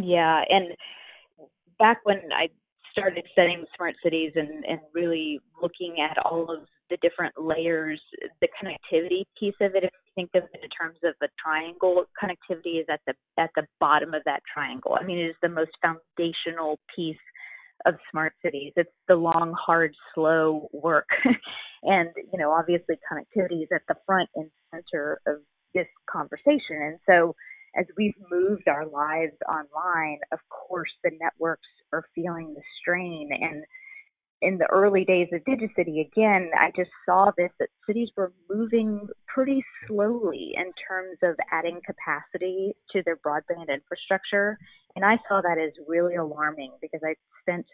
yeah 0.00 0.42
and 0.48 0.74
back 1.78 2.00
when 2.04 2.20
i 2.32 2.48
started 2.92 3.24
studying 3.32 3.64
smart 3.76 3.94
cities 4.02 4.32
and, 4.34 4.64
and 4.64 4.80
really 4.92 5.40
looking 5.62 5.96
at 6.00 6.18
all 6.24 6.50
of 6.50 6.66
the 6.90 6.96
different 7.02 7.34
layers, 7.38 8.00
the 8.40 8.48
connectivity 8.48 9.24
piece 9.38 9.54
of 9.60 9.74
it, 9.74 9.84
if 9.84 9.90
you 9.92 10.12
think 10.14 10.30
of 10.34 10.48
it 10.54 10.60
in 10.62 10.70
terms 10.70 10.98
of 11.04 11.14
a 11.22 11.28
triangle, 11.42 12.04
connectivity 12.20 12.80
is 12.80 12.86
at 12.90 13.00
the 13.06 13.14
at 13.38 13.50
the 13.56 13.64
bottom 13.78 14.14
of 14.14 14.22
that 14.24 14.42
triangle. 14.52 14.96
I 14.98 15.04
mean, 15.04 15.18
it 15.18 15.28
is 15.28 15.36
the 15.42 15.48
most 15.48 15.70
foundational 15.82 16.78
piece 16.94 17.16
of 17.86 17.94
smart 18.10 18.32
cities. 18.44 18.72
It's 18.76 18.90
the 19.08 19.14
long, 19.14 19.54
hard, 19.58 19.94
slow 20.14 20.68
work. 20.72 21.08
and, 21.82 22.10
you 22.32 22.38
know, 22.38 22.50
obviously 22.52 22.96
connectivity 23.10 23.62
is 23.62 23.68
at 23.74 23.82
the 23.88 23.94
front 24.06 24.28
and 24.34 24.50
center 24.72 25.20
of 25.26 25.36
this 25.74 25.86
conversation. 26.10 26.60
And 26.70 26.98
so 27.08 27.34
as 27.76 27.86
we've 27.96 28.14
moved 28.30 28.68
our 28.68 28.86
lives 28.86 29.36
online, 29.48 30.18
of 30.32 30.38
course 30.48 30.90
the 31.04 31.10
networks 31.20 31.68
are 31.92 32.04
feeling 32.14 32.54
the 32.54 32.62
strain 32.80 33.30
and 33.32 33.64
in 34.40 34.58
the 34.58 34.66
early 34.70 35.04
days 35.04 35.28
of 35.32 35.42
Digicity, 35.42 36.06
again, 36.06 36.50
I 36.58 36.70
just 36.76 36.90
saw 37.04 37.30
this 37.36 37.50
that 37.58 37.68
cities 37.86 38.08
were 38.16 38.32
moving 38.48 39.08
pretty 39.26 39.64
slowly 39.86 40.52
in 40.56 40.72
terms 40.86 41.18
of 41.22 41.34
adding 41.50 41.80
capacity 41.84 42.74
to 42.92 43.02
their 43.04 43.16
broadband 43.16 43.68
infrastructure. 43.72 44.58
And 44.94 45.04
I 45.04 45.18
saw 45.28 45.40
that 45.40 45.58
as 45.58 45.72
really 45.88 46.14
alarming 46.14 46.72
because 46.80 47.00
I 47.04 47.14
spent 47.42 47.66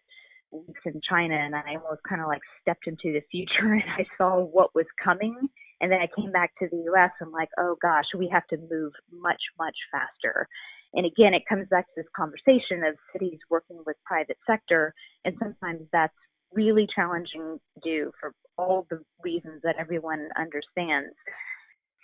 weeks 0.50 0.80
in 0.86 1.00
China 1.08 1.34
and 1.34 1.54
I 1.54 1.76
almost 1.82 2.02
kind 2.08 2.20
of 2.20 2.28
like 2.28 2.42
stepped 2.62 2.86
into 2.86 3.12
the 3.12 3.22
future 3.30 3.72
and 3.72 3.82
I 3.98 4.06
saw 4.16 4.40
what 4.40 4.74
was 4.74 4.86
coming. 5.02 5.36
And 5.80 5.92
then 5.92 6.00
I 6.00 6.08
came 6.18 6.32
back 6.32 6.52
to 6.60 6.68
the 6.70 6.90
US 6.94 7.10
and 7.20 7.30
like, 7.30 7.50
oh 7.58 7.76
gosh, 7.82 8.06
we 8.16 8.28
have 8.32 8.46
to 8.48 8.56
move 8.70 8.92
much, 9.12 9.42
much 9.58 9.76
faster. 9.92 10.48
And 10.94 11.04
again, 11.04 11.34
it 11.34 11.42
comes 11.48 11.66
back 11.68 11.86
to 11.86 11.92
this 11.96 12.06
conversation 12.16 12.84
of 12.84 12.94
cities 13.12 13.38
working 13.50 13.82
with 13.84 13.96
private 14.06 14.38
sector. 14.46 14.94
And 15.24 15.34
sometimes 15.42 15.82
that's 15.92 16.14
really 16.54 16.86
challenging 16.94 17.58
to 17.74 17.80
do 17.82 18.12
for 18.20 18.32
all 18.56 18.86
the 18.90 19.00
reasons 19.22 19.60
that 19.62 19.76
everyone 19.78 20.28
understands. 20.36 21.14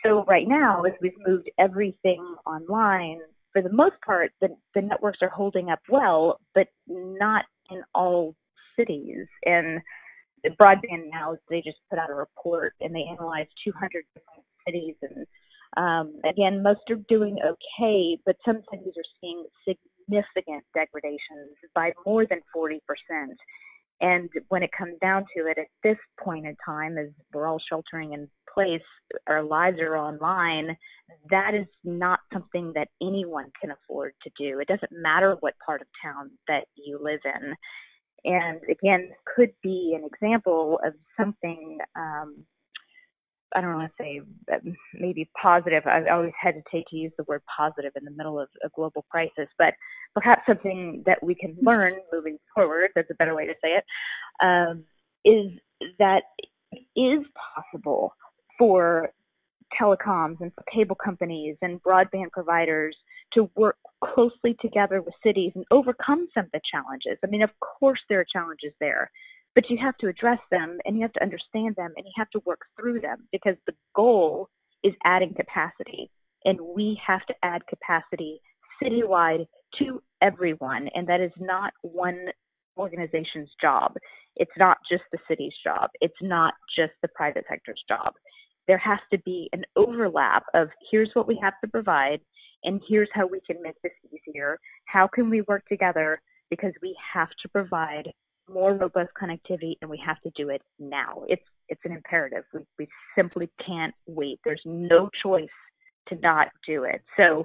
So 0.04 0.24
right 0.24 0.48
now, 0.48 0.82
as 0.82 0.92
we've 1.00 1.12
moved 1.26 1.50
everything 1.58 2.36
online, 2.46 3.20
for 3.52 3.62
the 3.62 3.72
most 3.72 3.96
part, 4.04 4.32
the, 4.40 4.48
the 4.74 4.82
networks 4.82 5.18
are 5.22 5.28
holding 5.28 5.70
up 5.70 5.80
well, 5.88 6.40
but 6.54 6.68
not 6.86 7.44
in 7.70 7.82
all 7.94 8.34
cities. 8.78 9.26
And 9.44 9.80
the 10.42 10.50
BroadbandNow, 10.50 11.36
they 11.48 11.60
just 11.60 11.78
put 11.90 11.98
out 11.98 12.10
a 12.10 12.14
report 12.14 12.74
and 12.80 12.94
they 12.94 13.04
analyzed 13.10 13.50
200 13.64 14.04
different 14.14 14.44
cities. 14.66 14.94
And 15.02 15.26
um, 15.76 16.20
again, 16.28 16.62
most 16.62 16.80
are 16.88 16.96
doing 17.08 17.38
okay, 17.44 18.18
but 18.24 18.36
some 18.44 18.62
cities 18.70 18.94
are 18.96 19.10
seeing 19.20 19.44
significant 19.68 20.64
degradations 20.74 21.56
by 21.74 21.92
more 22.06 22.26
than 22.26 22.40
40%. 22.56 22.78
And 24.00 24.30
when 24.48 24.62
it 24.62 24.70
comes 24.76 24.94
down 25.00 25.26
to 25.36 25.46
it, 25.46 25.58
at 25.58 25.66
this 25.82 25.98
point 26.22 26.46
in 26.46 26.56
time, 26.64 26.96
as 26.96 27.08
we're 27.32 27.46
all 27.46 27.60
sheltering 27.68 28.14
in 28.14 28.28
place, 28.52 28.80
our 29.26 29.42
lives 29.42 29.78
are 29.78 29.96
online, 29.96 30.76
that 31.30 31.54
is 31.54 31.66
not 31.84 32.20
something 32.32 32.72
that 32.74 32.88
anyone 33.02 33.50
can 33.60 33.72
afford 33.72 34.14
to 34.22 34.30
do. 34.38 34.58
It 34.58 34.68
doesn't 34.68 34.92
matter 34.92 35.36
what 35.40 35.54
part 35.64 35.82
of 35.82 35.88
town 36.02 36.30
that 36.48 36.64
you 36.76 36.98
live 37.02 37.20
in. 37.24 37.54
And 38.24 38.60
again, 38.70 39.10
could 39.34 39.52
be 39.62 39.96
an 39.98 40.04
example 40.04 40.78
of 40.84 40.94
something 41.18 41.78
um, 41.96 42.44
I 43.54 43.60
don't 43.60 43.74
want 43.74 43.90
to 43.90 44.02
say 44.02 44.20
maybe 44.94 45.28
positive. 45.40 45.86
I 45.86 46.08
always 46.08 46.32
hesitate 46.40 46.86
to 46.90 46.96
use 46.96 47.12
the 47.16 47.24
word 47.24 47.42
positive 47.56 47.92
in 47.96 48.04
the 48.04 48.10
middle 48.10 48.38
of 48.38 48.48
a 48.64 48.68
global 48.68 49.04
crisis, 49.10 49.48
but 49.58 49.74
perhaps 50.14 50.42
something 50.46 51.02
that 51.06 51.22
we 51.22 51.34
can 51.34 51.56
learn 51.60 51.94
moving 52.12 52.38
forward, 52.54 52.90
that's 52.94 53.10
a 53.10 53.14
better 53.14 53.34
way 53.34 53.46
to 53.46 53.54
say 53.62 53.70
it, 53.70 53.84
um, 54.42 54.84
is 55.24 55.50
that 55.98 56.22
it 56.72 56.84
is 56.96 57.26
possible 57.54 58.14
for 58.58 59.10
telecoms 59.80 60.40
and 60.40 60.52
for 60.54 60.64
cable 60.72 60.96
companies 60.96 61.56
and 61.62 61.82
broadband 61.82 62.30
providers 62.32 62.96
to 63.32 63.48
work 63.56 63.76
closely 64.04 64.56
together 64.60 65.00
with 65.02 65.14
cities 65.24 65.52
and 65.54 65.64
overcome 65.70 66.26
some 66.34 66.44
of 66.44 66.50
the 66.52 66.60
challenges. 66.70 67.18
I 67.24 67.28
mean, 67.28 67.42
of 67.42 67.50
course, 67.60 68.00
there 68.08 68.20
are 68.20 68.26
challenges 68.32 68.72
there 68.80 69.10
but 69.54 69.68
you 69.68 69.78
have 69.80 69.96
to 69.98 70.08
address 70.08 70.38
them 70.50 70.78
and 70.84 70.96
you 70.96 71.02
have 71.02 71.12
to 71.14 71.22
understand 71.22 71.76
them 71.76 71.92
and 71.96 72.06
you 72.06 72.12
have 72.16 72.30
to 72.30 72.42
work 72.46 72.60
through 72.78 73.00
them 73.00 73.26
because 73.32 73.56
the 73.66 73.74
goal 73.94 74.48
is 74.84 74.94
adding 75.04 75.34
capacity. 75.34 76.10
And 76.44 76.58
we 76.74 76.98
have 77.06 77.24
to 77.26 77.34
add 77.42 77.66
capacity 77.66 78.40
citywide 78.82 79.46
to 79.78 80.02
everyone. 80.22 80.88
And 80.94 81.06
that 81.08 81.20
is 81.20 81.32
not 81.38 81.72
one 81.82 82.26
organization's 82.78 83.50
job. 83.60 83.94
It's 84.36 84.50
not 84.56 84.78
just 84.90 85.02
the 85.12 85.18
city's 85.28 85.52
job. 85.62 85.90
It's 86.00 86.14
not 86.22 86.54
just 86.74 86.92
the 87.02 87.08
private 87.08 87.44
sector's 87.48 87.82
job. 87.88 88.14
There 88.68 88.78
has 88.78 89.00
to 89.12 89.18
be 89.18 89.50
an 89.52 89.64
overlap 89.76 90.44
of 90.54 90.68
here's 90.90 91.10
what 91.14 91.26
we 91.26 91.38
have 91.42 91.54
to 91.62 91.70
provide 91.70 92.20
and 92.64 92.80
here's 92.88 93.08
how 93.12 93.26
we 93.26 93.40
can 93.46 93.60
make 93.62 93.80
this 93.82 93.92
easier. 94.12 94.58
How 94.86 95.08
can 95.08 95.28
we 95.28 95.42
work 95.42 95.66
together? 95.66 96.16
Because 96.50 96.72
we 96.80 96.96
have 97.12 97.30
to 97.42 97.48
provide 97.48 98.12
more 98.52 98.74
robust 98.74 99.10
connectivity 99.20 99.74
and 99.80 99.90
we 99.90 100.00
have 100.04 100.20
to 100.22 100.30
do 100.36 100.50
it 100.50 100.62
now. 100.78 101.24
It's 101.28 101.42
it's 101.68 101.80
an 101.84 101.92
imperative. 101.92 102.44
We, 102.52 102.60
we 102.78 102.88
simply 103.16 103.48
can't 103.64 103.94
wait. 104.06 104.40
There's 104.44 104.62
no 104.64 105.08
choice 105.22 105.48
to 106.08 106.16
not 106.16 106.48
do 106.66 106.84
it. 106.84 107.00
So 107.16 107.44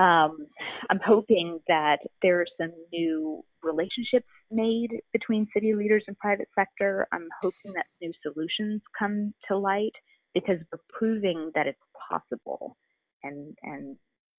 um, 0.00 0.46
I'm 0.90 1.00
hoping 1.04 1.60
that 1.68 1.98
there 2.22 2.40
are 2.40 2.46
some 2.60 2.72
new 2.92 3.42
relationships 3.62 4.26
made 4.50 4.90
between 5.12 5.46
city 5.54 5.74
leaders 5.74 6.02
and 6.06 6.18
private 6.18 6.48
sector. 6.54 7.06
I'm 7.12 7.28
hoping 7.40 7.72
that 7.74 7.86
new 8.00 8.12
solutions 8.22 8.82
come 8.98 9.32
to 9.48 9.56
light 9.56 9.94
because 10.34 10.58
we're 10.72 10.80
proving 10.88 11.52
that 11.54 11.66
it's 11.66 11.78
possible, 12.08 12.76
and 13.22 13.56
and 13.62 13.96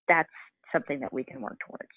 that's 0.07 0.29
something 0.71 0.99
that 0.99 1.13
we 1.13 1.23
can 1.23 1.41
work 1.41 1.57
towards. 1.65 1.89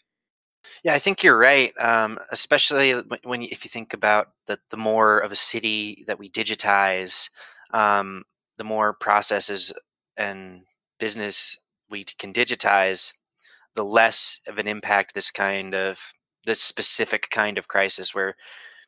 Yeah, 0.84 0.94
I 0.94 0.98
think 0.98 1.22
you're 1.22 1.38
right. 1.38 1.72
Um, 1.78 2.18
especially 2.30 2.92
when, 3.24 3.42
if 3.42 3.64
you 3.64 3.70
think 3.70 3.94
about 3.94 4.28
the 4.46 4.58
the 4.70 4.76
more 4.76 5.18
of 5.18 5.32
a 5.32 5.36
city 5.36 6.04
that 6.06 6.18
we 6.18 6.30
digitize, 6.30 7.28
um, 7.72 8.24
the 8.58 8.64
more 8.64 8.92
processes 8.94 9.72
and 10.16 10.62
business 11.00 11.58
we 11.90 12.04
can 12.04 12.32
digitize, 12.32 13.12
the 13.74 13.84
less 13.84 14.40
of 14.46 14.58
an 14.58 14.68
impact 14.68 15.14
this 15.14 15.30
kind 15.30 15.74
of 15.74 16.00
this 16.44 16.60
specific 16.62 17.30
kind 17.30 17.58
of 17.58 17.68
crisis 17.68 18.14
where 18.14 18.34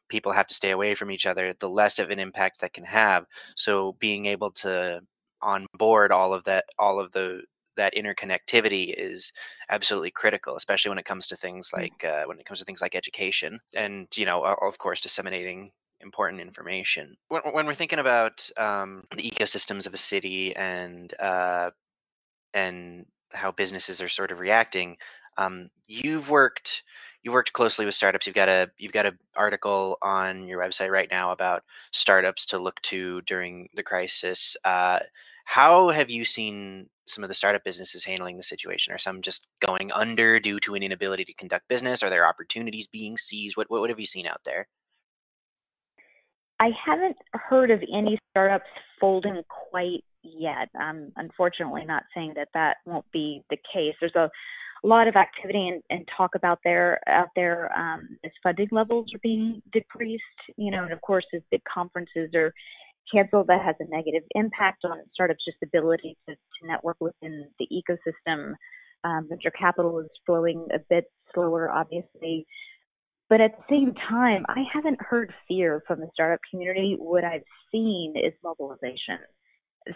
people 0.09 0.33
have 0.33 0.47
to 0.49 0.55
stay 0.55 0.71
away 0.73 0.95
from 0.95 1.11
each 1.11 1.27
other, 1.27 1.55
the 1.61 1.69
less 1.69 1.99
of 1.99 2.11
an 2.11 2.19
impact 2.21 2.61
that 2.61 2.73
can 2.75 2.85
have. 2.85 3.27
So 3.57 3.97
being 4.01 4.27
able 4.27 4.53
to 4.53 5.01
onboard 5.43 6.13
all 6.13 6.35
of 6.35 6.45
that, 6.45 6.65
all 6.79 7.01
of 7.01 7.13
the 7.13 7.43
that 7.81 7.95
interconnectivity 7.95 8.95
is 8.95 9.33
absolutely 9.71 10.11
critical, 10.11 10.55
especially 10.57 10.91
when 10.91 10.99
it 10.99 11.07
comes 11.07 11.29
to 11.29 11.37
things 11.37 11.71
mm. 11.71 11.79
like 11.79 12.05
uh, 12.05 12.25
when 12.27 12.39
it 12.39 12.45
comes 12.45 12.59
to 12.59 12.65
things 12.67 12.83
like 12.83 12.95
education, 12.95 13.59
and 13.75 14.07
you 14.15 14.27
know, 14.27 14.45
of 14.45 14.79
course, 14.79 15.01
disseminating 15.01 15.73
important 16.01 16.41
information. 16.43 17.17
When, 17.29 17.43
when 17.53 17.67
we're 17.67 17.75
thinking 17.75 17.99
about 17.99 18.49
um, 18.57 19.05
the 19.17 19.31
ecosystems 19.31 19.87
of 19.87 19.95
a 19.95 19.99
city 19.99 20.55
and 20.55 21.13
uh, 21.19 21.71
and 22.53 23.07
how 23.33 23.53
businesses 23.53 24.03
are 24.03 24.09
sort 24.09 24.31
of 24.31 24.41
reacting, 24.41 24.99
um, 25.39 25.71
you've 25.87 26.29
worked 26.29 26.83
you've 27.23 27.35
worked 27.35 27.55
closely 27.55 27.87
with 27.87 27.95
startups. 27.95 28.27
You've 28.27 28.37
got 28.37 28.51
a 28.51 28.71
you've 28.77 28.93
got 28.93 29.07
an 29.07 29.19
article 29.35 29.97
on 30.03 30.47
your 30.47 30.61
website 30.61 30.91
right 30.91 31.09
now 31.11 31.33
about 31.33 31.65
startups 31.93 32.45
to 32.47 32.59
look 32.59 32.79
to 32.83 33.23
during 33.23 33.71
the 33.75 33.83
crisis. 33.83 34.57
Uh, 34.65 34.99
how 35.45 35.91
have 35.91 36.11
you 36.11 36.25
seen 36.25 36.89
some 37.07 37.25
of 37.25 37.29
the 37.29 37.35
startup 37.35 37.65
businesses 37.65 38.05
handling 38.05 38.37
the 38.37 38.43
situation? 38.43 38.95
Are 38.95 38.99
some 38.99 39.23
just 39.23 39.47
going 39.61 39.91
under 39.93 40.39
due 40.41 40.61
to 40.61 40.75
an 40.75 40.83
inability 40.83 41.25
to 41.25 41.35
conduct 41.35 41.69
business? 41.69 42.03
Are 42.03 42.11
there 42.11 42.27
opportunities 42.27 42.87
being 42.87 43.17
seized? 43.17 43.57
What 43.57 43.71
what, 43.71 43.81
what 43.81 43.91
have 43.91 44.01
you 44.01 44.07
seen 44.07 44.27
out 44.27 44.41
there? 44.45 44.69
I 46.61 46.71
haven't 46.85 47.17
heard 47.33 47.71
of 47.71 47.81
any 47.93 48.19
startups 48.31 48.69
folding 49.01 49.43
quite 49.49 50.05
yet. 50.23 50.69
I'm 50.79 51.11
unfortunately 51.17 51.85
not 51.87 52.05
saying 52.15 52.35
that 52.37 52.49
that 52.53 52.79
won't 52.85 53.11
be 53.13 53.43
the 53.49 53.57
case. 53.73 53.95
There's 53.99 54.15
a 54.15 54.31
lot 54.83 55.09
of 55.09 55.17
activity 55.17 55.69
and, 55.69 55.83
and 55.91 56.09
talk 56.17 56.35
about 56.35 56.59
there 56.65 57.01
out 57.09 57.29
there 57.35 57.71
um, 57.77 58.19
as 58.25 58.31
funding 58.43 58.69
levels 58.71 59.07
are 59.15 59.21
being 59.23 59.63
decreased. 59.73 60.23
You 60.57 60.71
know, 60.71 60.85
and 60.85 60.93
of 60.93 61.01
course, 61.01 61.25
as 61.35 61.41
big 61.51 61.63
conferences 61.65 62.31
are 62.35 62.53
cancel 63.13 63.45
that 63.45 63.63
has 63.65 63.77
a 63.81 63.95
negative 63.95 64.23
impact 64.35 64.85
on 64.85 64.99
startups' 65.13 65.45
just 65.45 65.63
ability 65.63 66.17
to, 66.29 66.35
to 66.35 66.67
network 66.67 66.97
within 67.01 67.47
the 67.59 67.69
ecosystem. 67.73 68.55
Um, 69.05 69.27
venture 69.29 69.51
capital 69.51 69.99
is 70.01 70.11
flowing 70.27 70.67
a 70.75 70.79
bit 70.91 71.05
slower, 71.35 71.71
obviously. 71.71 72.47
But 73.31 73.41
at 73.41 73.53
the 73.57 73.65
same 73.71 73.95
time, 74.09 74.45
I 74.49 74.65
haven't 74.73 75.01
heard 75.01 75.33
fear 75.47 75.83
from 75.87 76.01
the 76.01 76.09
startup 76.13 76.41
community. 76.51 76.97
What 76.99 77.25
I've 77.25 77.45
seen 77.71 78.15
is 78.17 78.33
mobilization. 78.43 79.19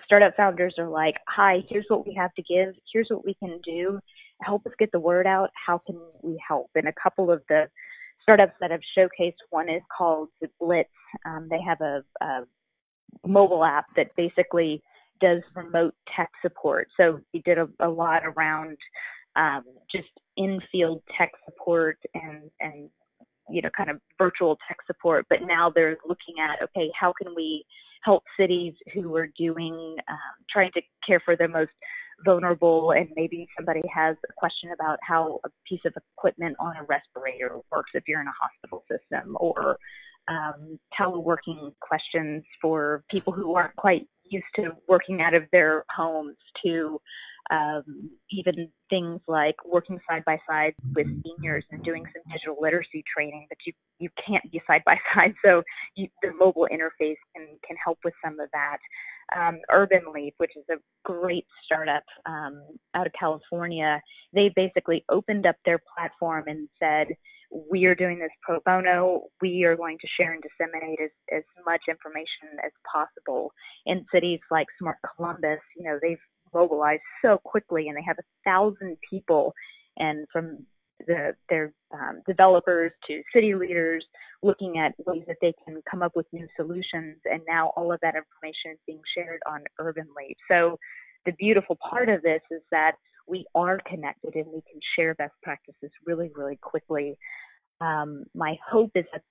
Startup 0.04 0.34
founders 0.36 0.76
are 0.78 0.88
like, 0.88 1.16
hi, 1.28 1.58
here's 1.68 1.84
what 1.88 2.06
we 2.06 2.14
have 2.14 2.32
to 2.34 2.42
give. 2.42 2.74
Here's 2.92 3.08
what 3.10 3.24
we 3.24 3.34
can 3.34 3.60
do. 3.64 3.98
Help 4.40 4.64
us 4.66 4.72
get 4.78 4.92
the 4.92 5.00
word 5.00 5.26
out. 5.26 5.50
How 5.66 5.80
can 5.84 5.98
we 6.22 6.40
help? 6.46 6.70
And 6.74 6.88
a 6.88 6.94
couple 7.02 7.30
of 7.30 7.42
the 7.48 7.64
startups 8.22 8.54
that 8.60 8.70
have 8.70 8.80
showcased, 8.96 9.34
one 9.50 9.68
is 9.68 9.82
called 9.96 10.28
Blitz. 10.60 10.88
Um, 11.26 11.48
they 11.50 11.60
have 11.60 11.80
a, 11.80 12.02
a 12.22 12.40
mobile 13.26 13.64
app 13.64 13.86
that 13.96 14.14
basically 14.16 14.82
does 15.20 15.40
remote 15.54 15.94
tech 16.16 16.30
support. 16.42 16.88
So 16.96 17.20
we 17.32 17.40
did 17.40 17.58
a, 17.58 17.68
a 17.80 17.88
lot 17.88 18.22
around 18.24 18.76
um, 19.36 19.64
just 19.90 20.08
in-field 20.36 21.02
tech 21.16 21.30
support 21.44 21.98
and 22.14 22.50
and 22.60 22.88
you 23.50 23.62
know 23.62 23.70
kind 23.76 23.90
of 23.90 24.00
virtual 24.18 24.58
tech 24.68 24.78
support. 24.86 25.26
But 25.28 25.38
now 25.42 25.70
they're 25.74 25.96
looking 26.06 26.36
at 26.40 26.62
okay, 26.62 26.90
how 26.98 27.12
can 27.20 27.34
we 27.34 27.64
help 28.02 28.22
cities 28.38 28.74
who 28.92 29.14
are 29.16 29.28
doing 29.38 29.96
um, 30.08 30.44
trying 30.50 30.70
to 30.72 30.82
care 31.06 31.20
for 31.24 31.36
their 31.36 31.48
most 31.48 31.70
vulnerable 32.24 32.92
and 32.92 33.08
maybe 33.16 33.48
somebody 33.56 33.82
has 33.92 34.16
a 34.28 34.32
question 34.36 34.70
about 34.72 34.98
how 35.02 35.40
a 35.44 35.48
piece 35.68 35.80
of 35.84 35.92
equipment 36.16 36.54
on 36.60 36.76
a 36.76 36.82
respirator 36.84 37.58
works 37.72 37.90
if 37.94 38.04
you're 38.06 38.20
in 38.20 38.26
a 38.26 38.32
hospital 38.40 38.84
system 38.90 39.36
or 39.40 39.78
um, 40.28 40.78
teleworking 40.98 41.72
questions 41.80 42.42
for 42.60 43.04
people 43.10 43.32
who 43.32 43.54
aren't 43.54 43.76
quite 43.76 44.06
used 44.30 44.46
to 44.56 44.70
working 44.88 45.20
out 45.20 45.34
of 45.34 45.42
their 45.52 45.84
homes 45.94 46.36
to 46.64 47.00
um, 47.50 48.10
even 48.30 48.68
things 48.88 49.20
like 49.28 49.56
working 49.66 49.98
side 50.08 50.24
by 50.24 50.38
side 50.48 50.72
with 50.94 51.06
seniors 51.22 51.64
and 51.70 51.82
doing 51.84 52.04
some 52.04 52.22
digital 52.32 52.56
literacy 52.60 53.04
training 53.14 53.46
but 53.50 53.58
you 53.66 53.72
you 53.98 54.08
can't 54.26 54.50
be 54.50 54.62
side 54.66 54.82
by 54.86 54.96
side. 55.14 55.34
So 55.44 55.62
you, 55.94 56.08
the 56.22 56.32
mobile 56.38 56.66
interface 56.72 57.16
can 57.34 57.46
can 57.66 57.76
help 57.84 57.98
with 58.04 58.14
some 58.24 58.40
of 58.40 58.48
that. 58.52 58.78
Um, 59.34 59.60
urban 59.70 60.02
leaf 60.12 60.34
which 60.36 60.50
is 60.54 60.64
a 60.70 60.76
great 61.02 61.46
startup 61.64 62.02
um, 62.26 62.62
out 62.94 63.06
of 63.06 63.12
california 63.18 63.98
they 64.34 64.52
basically 64.54 65.02
opened 65.08 65.46
up 65.46 65.56
their 65.64 65.80
platform 65.96 66.44
and 66.46 66.68
said 66.78 67.06
we 67.70 67.84
are 67.84 67.94
doing 67.94 68.18
this 68.18 68.30
pro 68.42 68.58
bono. 68.66 69.22
We 69.40 69.64
are 69.64 69.76
going 69.76 69.98
to 70.00 70.08
share 70.18 70.32
and 70.32 70.42
disseminate 70.42 70.98
as, 71.02 71.10
as 71.32 71.42
much 71.64 71.82
information 71.88 72.58
as 72.64 72.72
possible. 72.90 73.52
In 73.86 74.04
cities 74.12 74.40
like 74.50 74.66
Smart 74.78 74.96
Columbus, 75.16 75.60
you 75.76 75.84
know, 75.84 75.98
they've 76.02 76.18
mobilized 76.52 77.02
so 77.22 77.38
quickly 77.44 77.88
and 77.88 77.96
they 77.96 78.02
have 78.06 78.18
a 78.18 78.50
thousand 78.50 78.96
people 79.08 79.52
and 79.96 80.26
from 80.32 80.66
the, 81.06 81.34
their 81.48 81.72
um, 81.92 82.22
developers 82.26 82.92
to 83.06 83.22
city 83.32 83.54
leaders 83.54 84.04
looking 84.42 84.78
at 84.78 84.94
ways 85.06 85.22
that 85.26 85.36
they 85.40 85.54
can 85.64 85.80
come 85.90 86.02
up 86.02 86.12
with 86.14 86.26
new 86.32 86.46
solutions. 86.56 87.16
And 87.24 87.40
now 87.48 87.72
all 87.76 87.92
of 87.92 88.00
that 88.02 88.14
information 88.14 88.72
is 88.72 88.78
being 88.86 89.00
shared 89.16 89.40
on 89.46 89.62
Urban. 89.78 90.06
So 90.50 90.78
the 91.26 91.32
beautiful 91.32 91.78
part 91.88 92.08
of 92.08 92.22
this 92.22 92.42
is 92.50 92.62
that 92.70 92.92
we 93.26 93.46
are 93.54 93.80
connected 93.86 94.34
and 94.34 94.46
we 94.46 94.62
can 94.70 94.80
share 94.96 95.14
best 95.14 95.32
practices 95.42 95.90
really, 96.06 96.30
really 96.34 96.56
quickly. 96.56 97.16
Um, 97.80 98.24
my 98.34 98.56
hope 98.70 98.92
is 98.94 99.04
that 99.12 99.22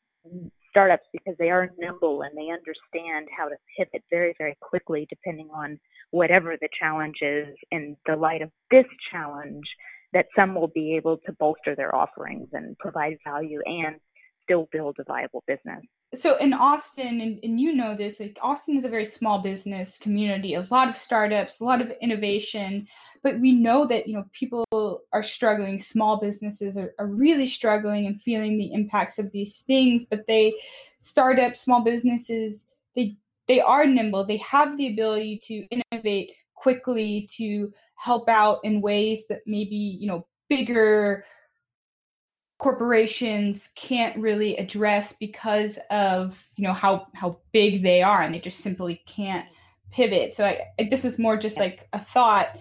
startups 0.70 1.06
because 1.12 1.36
they 1.38 1.52
are 1.52 1.70
nimble 1.78 2.24
and 2.24 2.36
they 2.36 2.50
understand 2.50 3.28
how 3.36 3.48
to 3.48 3.56
pivot 3.78 4.04
very, 4.10 4.34
very 4.38 4.58
quickly 4.60 5.06
depending 5.10 5.50
on 5.54 5.80
whatever 6.12 6.58
the 6.60 6.70
challenge 6.80 7.18
is. 7.22 7.48
In 7.72 7.96
the 8.08 8.16
light 8.16 8.42
of 8.42 8.50
this 8.72 8.86
challenge, 9.12 9.66
that 10.14 10.28
some 10.36 10.56
will 10.56 10.70
be 10.70 10.96
able 10.96 11.18
to 11.26 11.34
bolster 11.34 11.76
their 11.76 11.96
offerings 11.96 12.50
and 12.54 12.78
provide 12.80 13.18
value 13.24 13.62
and 13.66 13.98
still 14.44 14.68
build 14.72 14.98
a 15.00 15.04
viable 15.04 15.44
business. 15.48 15.84
So 16.16 16.38
in 16.38 16.54
Austin, 16.54 17.22
and, 17.22 17.40
and 17.42 17.60
you 17.60 17.74
know 17.74 17.96
this, 17.96 18.20
like 18.20 18.38
Austin 18.42 18.78
is 18.78 18.86
a 18.86 18.90
very 18.90 19.06
small 19.06 19.40
business 19.40 19.98
community, 19.98 20.54
a 20.54 20.68
lot 20.70 20.90
of 20.90 20.96
startups, 20.96 21.60
a 21.60 21.64
lot 21.64 21.82
of 21.82 21.92
innovation, 22.02 22.88
but 23.24 23.40
we 23.40 23.54
know 23.54 23.86
that 23.88 24.08
you 24.08 24.14
know 24.14 24.26
people 24.32 24.66
are 25.14 25.24
struggling, 25.24 25.80
small 25.80 26.20
businesses 26.20 26.78
are, 26.78 26.94
are 27.00 27.08
really 27.08 27.48
struggling 27.48 28.08
and 28.08 28.22
feeling 28.22 28.58
the 28.58 28.74
impacts 28.74 29.20
of 29.20 29.32
these 29.32 29.60
things, 29.60 30.06
but 30.06 30.26
they 30.28 30.54
startups, 31.00 31.62
small 31.62 31.82
businesses, 31.82 32.70
they 32.96 33.18
they 33.48 33.62
are 33.62 33.86
nimble, 33.86 34.26
they 34.26 34.38
have 34.38 34.78
the 34.78 34.88
ability 34.88 35.40
to 35.44 35.68
innovate 35.70 36.32
quickly 36.56 37.28
to 37.32 37.74
help 37.96 38.28
out 38.30 38.60
in 38.64 38.82
ways 38.82 39.28
that 39.28 39.42
maybe, 39.46 39.76
you 39.76 40.08
know, 40.08 40.26
bigger 40.50 41.26
corporations 42.58 43.72
can't 43.76 44.18
really 44.18 44.56
address 44.58 45.18
because 45.18 45.78
of 45.92 46.48
you 46.56 46.64
know 46.64 46.74
how 46.74 47.08
how 47.14 47.38
big 47.52 47.84
they 47.84 48.02
are 48.02 48.22
and 48.22 48.34
they 48.34 48.40
just 48.40 48.60
simply 48.60 49.04
can't 49.06 49.46
pivot. 49.92 50.34
So 50.34 50.46
I, 50.46 50.88
this 50.90 51.06
is 51.06 51.20
more 51.20 51.38
just 51.38 51.60
like 51.60 51.88
a 51.94 52.00
thought 52.00 52.58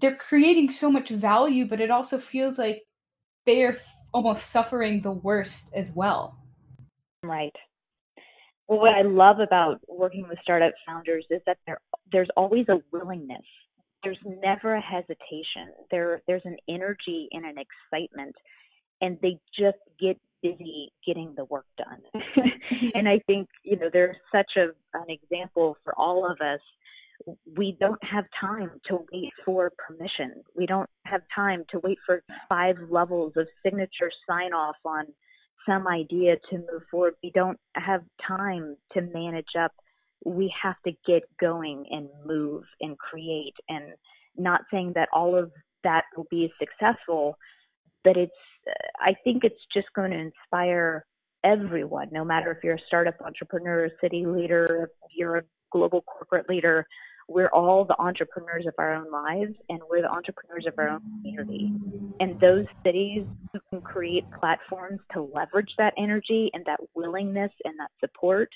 they're 0.00 0.16
creating 0.16 0.70
so 0.70 0.90
much 0.90 1.10
value 1.10 1.66
but 1.66 1.80
it 1.80 1.90
also 1.90 2.18
feels 2.18 2.58
like 2.58 2.82
they 3.46 3.62
are 3.62 3.74
almost 4.12 4.50
suffering 4.50 5.00
the 5.00 5.10
worst 5.10 5.72
as 5.74 5.92
well 5.94 6.38
right 7.22 7.54
well 8.68 8.80
what 8.80 8.94
i 8.94 9.02
love 9.02 9.40
about 9.40 9.80
working 9.88 10.26
with 10.28 10.38
startup 10.42 10.72
founders 10.86 11.26
is 11.30 11.40
that 11.46 11.58
there 11.66 11.80
there's 12.12 12.28
always 12.36 12.66
a 12.68 12.80
willingness 12.92 13.44
there's 14.04 14.18
never 14.42 14.74
a 14.74 14.80
hesitation 14.80 15.72
there 15.90 16.22
there's 16.26 16.44
an 16.44 16.56
energy 16.68 17.28
and 17.32 17.44
an 17.44 17.56
excitement 17.58 18.34
and 19.00 19.18
they 19.22 19.38
just 19.56 19.78
get 20.00 20.18
busy 20.42 20.92
getting 21.06 21.34
the 21.36 21.44
work 21.46 21.66
done. 21.76 22.00
and 22.94 23.08
I 23.08 23.20
think, 23.26 23.48
you 23.64 23.78
know, 23.78 23.90
there's 23.92 24.16
such 24.32 24.52
a, 24.56 24.68
an 24.96 25.06
example 25.08 25.76
for 25.84 25.94
all 25.98 26.30
of 26.30 26.40
us. 26.40 26.60
We 27.56 27.76
don't 27.80 28.02
have 28.04 28.24
time 28.40 28.70
to 28.86 29.04
wait 29.12 29.32
for 29.44 29.72
permission. 29.86 30.42
We 30.56 30.66
don't 30.66 30.88
have 31.04 31.22
time 31.34 31.64
to 31.70 31.80
wait 31.80 31.98
for 32.06 32.22
five 32.48 32.76
levels 32.90 33.32
of 33.36 33.46
signature 33.62 34.10
sign 34.28 34.52
off 34.52 34.76
on 34.84 35.06
some 35.68 35.86
idea 35.86 36.36
to 36.50 36.58
move 36.58 36.82
forward. 36.90 37.14
We 37.22 37.30
don't 37.34 37.58
have 37.74 38.02
time 38.26 38.76
to 38.94 39.02
manage 39.02 39.56
up. 39.58 39.72
We 40.24 40.52
have 40.62 40.76
to 40.86 40.92
get 41.06 41.22
going 41.40 41.84
and 41.90 42.08
move 42.24 42.64
and 42.80 42.96
create 42.98 43.54
and 43.68 43.92
not 44.36 44.62
saying 44.70 44.92
that 44.94 45.08
all 45.12 45.36
of 45.36 45.50
that 45.84 46.04
will 46.16 46.26
be 46.30 46.52
successful, 46.58 47.36
but 48.04 48.16
it's 48.16 48.32
I 49.00 49.14
think 49.24 49.44
it's 49.44 49.60
just 49.72 49.86
going 49.94 50.10
to 50.10 50.18
inspire 50.18 51.06
everyone, 51.44 52.08
no 52.12 52.24
matter 52.24 52.50
if 52.50 52.58
you're 52.62 52.74
a 52.74 52.86
startup 52.86 53.14
entrepreneur, 53.24 53.86
a 53.86 53.90
city 54.02 54.26
leader, 54.26 54.90
if 55.04 55.10
you're 55.16 55.36
a 55.38 55.42
global 55.70 56.02
corporate 56.02 56.48
leader. 56.48 56.86
We're 57.28 57.48
all 57.48 57.84
the 57.84 57.98
entrepreneurs 58.00 58.66
of 58.66 58.72
our 58.78 58.94
own 58.94 59.10
lives 59.10 59.52
and 59.68 59.80
we're 59.90 60.00
the 60.00 60.10
entrepreneurs 60.10 60.64
of 60.66 60.74
our 60.78 60.88
own 60.88 61.02
community. 61.20 61.70
And 62.20 62.40
those 62.40 62.64
cities 62.82 63.24
who 63.52 63.60
can 63.68 63.82
create 63.82 64.24
platforms 64.40 65.00
to 65.12 65.22
leverage 65.34 65.70
that 65.76 65.92
energy 65.98 66.50
and 66.54 66.64
that 66.64 66.80
willingness 66.94 67.52
and 67.64 67.78
that 67.78 67.90
support. 68.00 68.48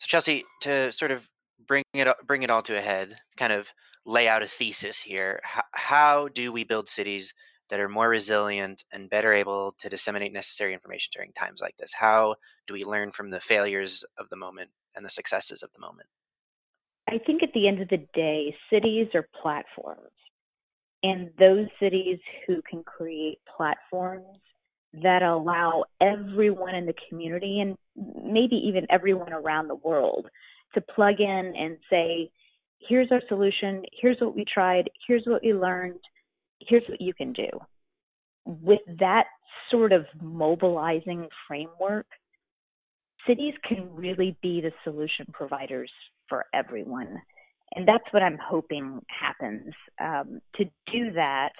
So 0.00 0.06
Chelsea, 0.06 0.44
to 0.62 0.90
sort 0.90 1.12
of 1.12 1.28
bring 1.66 1.84
it 1.94 2.08
bring 2.26 2.42
it 2.42 2.50
all 2.50 2.62
to 2.62 2.76
a 2.76 2.80
head, 2.80 3.14
kind 3.36 3.52
of 3.52 3.72
lay 4.04 4.28
out 4.28 4.42
a 4.42 4.46
thesis 4.46 5.00
here. 5.00 5.40
How, 5.42 5.62
how 5.72 6.28
do 6.28 6.52
we 6.52 6.64
build 6.64 6.88
cities 6.88 7.32
that 7.68 7.80
are 7.80 7.88
more 7.88 8.08
resilient 8.08 8.84
and 8.92 9.10
better 9.10 9.32
able 9.32 9.72
to 9.78 9.88
disseminate 9.88 10.32
necessary 10.32 10.72
information 10.72 11.10
during 11.14 11.32
times 11.32 11.60
like 11.60 11.76
this? 11.76 11.92
How 11.92 12.36
do 12.66 12.74
we 12.74 12.84
learn 12.84 13.10
from 13.10 13.30
the 13.30 13.40
failures 13.40 14.04
of 14.18 14.28
the 14.30 14.36
moment 14.36 14.70
and 14.94 15.04
the 15.04 15.10
successes 15.10 15.62
of 15.62 15.70
the 15.74 15.80
moment? 15.80 16.08
I 17.08 17.18
think 17.18 17.42
at 17.42 17.52
the 17.54 17.68
end 17.68 17.80
of 17.80 17.88
the 17.88 18.04
day, 18.14 18.54
cities 18.70 19.08
are 19.14 19.28
platforms. 19.40 20.00
And 21.02 21.30
those 21.38 21.66
cities 21.80 22.18
who 22.46 22.60
can 22.68 22.82
create 22.82 23.38
platforms 23.56 24.40
that 25.02 25.22
allow 25.22 25.84
everyone 26.00 26.74
in 26.74 26.86
the 26.86 26.94
community 27.08 27.60
and 27.60 27.76
maybe 27.96 28.56
even 28.56 28.86
everyone 28.90 29.32
around 29.32 29.68
the 29.68 29.76
world 29.76 30.26
to 30.74 30.80
plug 30.80 31.20
in 31.20 31.52
and 31.56 31.76
say, 31.88 32.30
here's 32.80 33.12
our 33.12 33.22
solution, 33.28 33.82
here's 34.00 34.16
what 34.20 34.34
we 34.34 34.44
tried, 34.52 34.90
here's 35.06 35.24
what 35.26 35.42
we 35.44 35.52
learned, 35.52 36.00
here's 36.60 36.84
what 36.88 37.00
you 37.00 37.14
can 37.14 37.32
do. 37.32 37.48
With 38.44 38.80
that 38.98 39.26
sort 39.70 39.92
of 39.92 40.06
mobilizing 40.20 41.28
framework, 41.46 42.06
cities 43.26 43.54
can 43.68 43.94
really 43.94 44.36
be 44.42 44.60
the 44.60 44.72
solution 44.82 45.26
providers 45.32 45.90
for 46.28 46.44
everyone. 46.54 47.20
And 47.74 47.86
that's 47.86 48.04
what 48.12 48.22
I'm 48.22 48.38
hoping 48.42 49.00
happens. 49.08 49.72
Um, 50.00 50.40
to 50.56 50.64
do 50.92 51.12
that, 51.14 51.52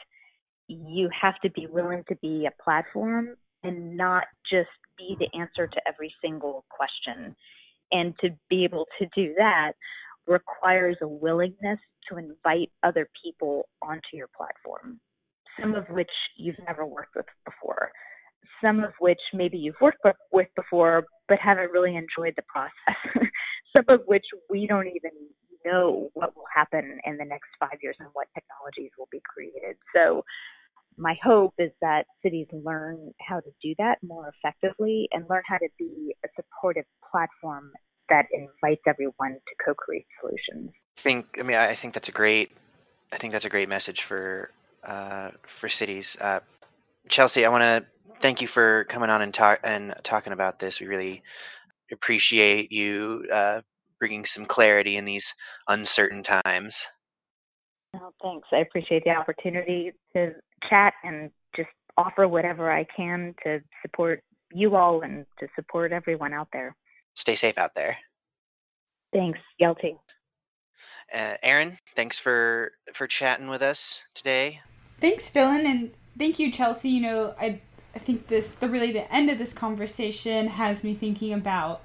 you 0.69 1.09
have 1.21 1.35
to 1.43 1.51
be 1.51 1.67
willing 1.67 2.05
to 2.09 2.17
be 2.17 2.47
a 2.47 2.63
platform 2.63 3.37
and 3.63 3.97
not 3.97 4.25
just 4.51 4.69
be 4.97 5.17
the 5.19 5.29
answer 5.39 5.67
to 5.67 5.81
every 5.87 6.13
single 6.23 6.65
question. 6.71 7.35
And 7.93 8.15
to 8.21 8.31
be 8.49 8.65
able 8.65 8.87
to 8.99 9.07
do 9.15 9.35
that 9.39 9.73
requires 10.27 10.97
a 11.03 11.09
willingness 11.09 11.79
to 12.09 12.19
invite 12.19 12.71
other 12.83 13.09
people 13.23 13.69
onto 13.83 14.15
your 14.15 14.29
platform, 14.37 15.01
some 15.61 15.75
of 15.75 15.85
which 15.89 16.11
you've 16.37 16.59
never 16.67 16.85
worked 16.85 17.15
with 17.15 17.27
before, 17.45 17.91
some 18.63 18.83
of 18.83 18.93
which 18.99 19.21
maybe 19.33 19.57
you've 19.57 19.81
worked 19.81 20.05
with 20.33 20.49
before 20.57 21.05
but 21.29 21.39
haven't 21.39 21.71
really 21.73 21.97
enjoyed 21.97 22.35
the 22.37 22.43
process, 22.43 22.97
some 23.77 23.85
of 23.89 24.07
which 24.07 24.25
we 24.51 24.67
don't 24.67 24.87
even 24.87 25.11
know 25.65 26.11
what 26.15 26.35
will 26.37 26.47
happen 26.55 26.99
in 27.05 27.17
the 27.17 27.25
next 27.25 27.49
five 27.59 27.79
years 27.83 27.97
and 27.99 28.09
what 28.13 28.27
technologies 28.35 28.91
will 28.99 29.09
be 29.11 29.21
created. 29.25 29.77
So, 29.95 30.25
my 30.99 31.15
hope 31.23 31.53
is 31.59 31.73
that 31.83 32.07
cities 32.23 32.47
learn 32.53 33.13
how 33.21 33.41
to 33.41 33.51
do 33.63 33.75
that 33.79 33.99
more 34.03 34.33
effectively 34.35 35.09
and 35.13 35.27
learn 35.29 35.43
how 35.47 35.59
to 35.59 35.69
be 35.79 36.15
a 36.25 36.29
supportive 36.35 36.87
platform 37.11 37.71
that 38.09 38.27
invites 38.33 38.81
everyone 38.87 39.33
to 39.33 39.65
co-create 39.65 40.07
solutions 40.21 40.71
I 40.97 41.01
think 41.01 41.37
I 41.39 41.43
mean 41.43 41.57
I 41.57 41.75
think 41.75 41.93
that's 41.93 42.09
a 42.09 42.13
great 42.13 42.51
I 43.13 43.17
think 43.19 43.33
that's 43.33 43.45
a 43.45 43.51
great 43.51 43.69
message 43.69 44.03
for 44.03 44.51
uh, 44.85 45.31
for 45.43 45.69
cities. 45.69 46.17
Uh, 46.21 46.41
Chelsea, 47.09 47.45
I 47.45 47.49
want 47.49 47.63
to 47.63 47.85
thank 48.21 48.41
you 48.41 48.49
for 48.49 48.85
coming 48.85 49.11
on 49.11 49.23
and 49.23 49.33
talk 49.35 49.61
and 49.65 49.95
talking 50.03 50.33
about 50.33 50.59
this. 50.59 50.81
We 50.81 50.87
really 50.87 51.23
appreciate 51.93 52.73
you 52.73 53.27
uh, 53.33 53.61
bringing 53.99 54.25
some 54.25 54.47
clarity 54.47 54.97
in 54.97 55.05
these 55.05 55.35
uncertain 55.69 56.23
times. 56.23 56.87
Oh, 57.95 58.13
thanks. 58.23 58.49
I 58.53 58.59
appreciate 58.59 59.05
the 59.05 59.11
opportunity 59.11 59.93
to 60.15 60.35
chat 60.69 60.95
and 61.03 61.31
just 61.55 61.69
offer 61.97 62.29
whatever 62.29 62.71
I 62.71 62.85
can 62.97 63.35
to 63.45 63.61
support 63.83 64.23
you 64.53 64.77
all 64.77 65.03
and 65.03 65.25
to 65.41 65.49
support 65.57 65.93
everyone 65.93 66.33
out 66.33 66.49
there. 66.53 66.77
Stay 67.15 67.35
safe 67.35 67.59
out 67.59 67.75
there. 67.75 67.97
Thanks, 69.13 69.39
Yelty. 69.61 69.99
Uh, 71.13 71.37
Aaron, 71.43 71.79
thanks 71.95 72.19
for 72.19 72.73
for 72.93 73.07
chatting 73.07 73.49
with 73.49 73.63
us 73.63 74.03
today. 74.15 74.61
Thanks, 75.01 75.31
Dylan, 75.31 75.65
and 75.65 75.93
thank 76.19 76.39
you, 76.39 76.51
Chelsea. 76.51 76.91
You 76.91 77.03
know, 77.03 77.35
I 77.41 77.61
I 77.97 77.99
think 77.99 78.27
this 78.27 78.51
the 78.51 78.69
really 78.69 78.93
the 78.93 79.11
end 79.11 79.31
of 79.31 79.39
this 79.39 79.55
conversation 79.55 80.49
has 80.49 80.85
me 80.85 80.93
thinking 80.93 81.33
about, 81.33 81.81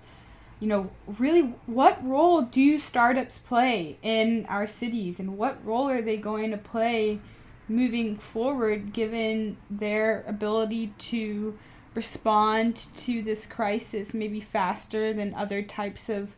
you 0.59 0.67
know, 0.67 0.91
really 1.17 1.53
what 1.67 2.05
role 2.05 2.41
do 2.41 2.77
startups 2.77 3.39
play 3.39 3.97
in 4.03 4.45
our 4.49 4.67
cities, 4.67 5.21
and 5.21 5.37
what 5.37 5.65
role 5.65 5.87
are 5.87 6.01
they 6.01 6.17
going 6.17 6.51
to 6.51 6.57
play 6.57 7.19
moving 7.69 8.17
forward, 8.17 8.91
given 8.91 9.55
their 9.69 10.25
ability 10.27 10.93
to 10.97 11.57
respond 11.95 12.75
to 12.75 13.21
this 13.21 13.47
crisis 13.47 14.13
maybe 14.13 14.41
faster 14.41 15.13
than 15.13 15.33
other 15.33 15.61
types 15.61 16.09
of 16.09 16.35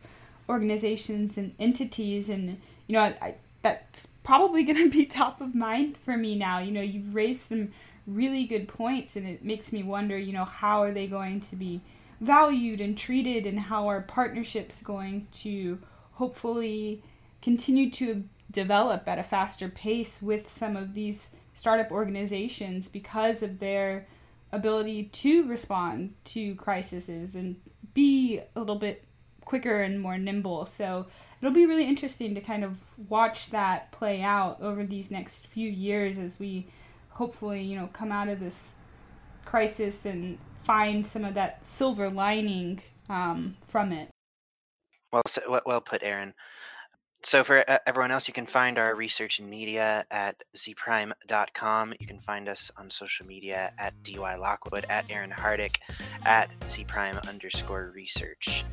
organizations 0.48 1.36
and 1.36 1.52
entities 1.58 2.28
and 2.28 2.60
you 2.86 2.92
know, 2.92 3.00
I, 3.00 3.16
I, 3.20 3.34
that's 3.62 4.06
probably 4.22 4.62
going 4.64 4.78
to 4.78 4.90
be 4.90 5.04
top 5.04 5.40
of 5.40 5.52
mind 5.52 5.96
for 5.96 6.16
me 6.16 6.36
now. 6.36 6.60
You 6.60 6.70
know, 6.70 6.80
you've 6.80 7.16
raised 7.16 7.40
some 7.40 7.72
really 8.06 8.44
good 8.44 8.68
points, 8.68 9.16
and 9.16 9.26
it 9.26 9.44
makes 9.44 9.72
me 9.72 9.82
wonder, 9.82 10.18
you 10.18 10.32
know, 10.32 10.44
how 10.44 10.82
are 10.82 10.92
they 10.92 11.06
going 11.06 11.40
to 11.40 11.56
be 11.56 11.80
valued 12.20 12.80
and 12.80 12.96
treated, 12.96 13.46
and 13.46 13.58
how 13.58 13.88
are 13.88 14.00
partnerships 14.00 14.82
going 14.82 15.26
to 15.32 15.78
hopefully 16.12 17.02
continue 17.42 17.90
to 17.90 18.24
develop 18.50 19.08
at 19.08 19.18
a 19.18 19.22
faster 19.22 19.68
pace 19.68 20.22
with 20.22 20.50
some 20.50 20.76
of 20.76 20.94
these 20.94 21.30
startup 21.54 21.90
organizations 21.90 22.88
because 22.88 23.42
of 23.42 23.58
their 23.58 24.06
ability 24.52 25.04
to 25.04 25.46
respond 25.48 26.14
to 26.24 26.54
crises 26.54 27.34
and 27.34 27.56
be 27.94 28.40
a 28.54 28.58
little 28.60 28.78
bit 28.78 29.04
quicker 29.44 29.82
and 29.82 30.00
more 30.00 30.16
nimble. 30.16 30.66
So 30.66 31.06
it'll 31.40 31.52
be 31.52 31.66
really 31.66 31.86
interesting 31.86 32.34
to 32.34 32.40
kind 32.40 32.64
of 32.64 32.78
watch 33.08 33.50
that 33.50 33.92
play 33.92 34.22
out 34.22 34.60
over 34.60 34.84
these 34.84 35.10
next 35.10 35.46
few 35.48 35.68
years 35.68 36.18
as 36.18 36.38
we 36.38 36.66
hopefully, 37.14 37.62
you 37.62 37.76
know, 37.76 37.88
come 37.92 38.12
out 38.12 38.28
of 38.28 38.40
this 38.40 38.74
crisis 39.44 40.04
and 40.04 40.38
find 40.64 41.06
some 41.06 41.24
of 41.24 41.34
that 41.34 41.64
silver 41.64 42.10
lining 42.10 42.80
um, 43.08 43.56
from 43.68 43.92
it. 43.92 44.08
Well, 45.12 45.62
well 45.64 45.80
put, 45.80 46.02
Aaron. 46.02 46.34
So 47.22 47.42
for 47.42 47.64
uh, 47.68 47.78
everyone 47.86 48.10
else, 48.10 48.28
you 48.28 48.34
can 48.34 48.44
find 48.44 48.78
our 48.78 48.94
research 48.94 49.38
and 49.38 49.48
media 49.48 50.04
at 50.10 50.42
zprime.com. 50.54 51.94
You 51.98 52.06
can 52.06 52.18
find 52.18 52.48
us 52.48 52.70
on 52.76 52.90
social 52.90 53.26
media 53.26 53.72
at 53.78 53.94
dy 54.02 54.18
lockwood, 54.36 54.84
at 54.90 55.10
Aaron 55.10 55.30
Hardick, 55.30 55.76
at 56.24 56.50
zprime 56.66 57.26
underscore 57.26 57.92
research. 57.94 58.64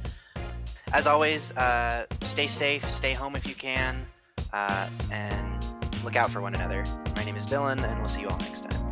As 0.91 1.07
always, 1.07 1.55
uh, 1.55 2.05
stay 2.21 2.47
safe, 2.47 2.89
stay 2.91 3.13
home 3.13 3.37
if 3.37 3.47
you 3.47 3.55
can, 3.55 4.05
uh, 4.51 4.89
and 5.11 5.65
look 6.03 6.15
out 6.15 6.31
for 6.31 6.41
one 6.41 6.55
another. 6.55 6.83
My 7.15 7.23
name 7.23 7.35
is 7.35 7.45
Dylan, 7.45 7.83
and 7.83 7.99
we'll 7.99 8.09
see 8.09 8.21
you 8.21 8.29
all 8.29 8.37
next 8.39 8.61
time. 8.69 8.90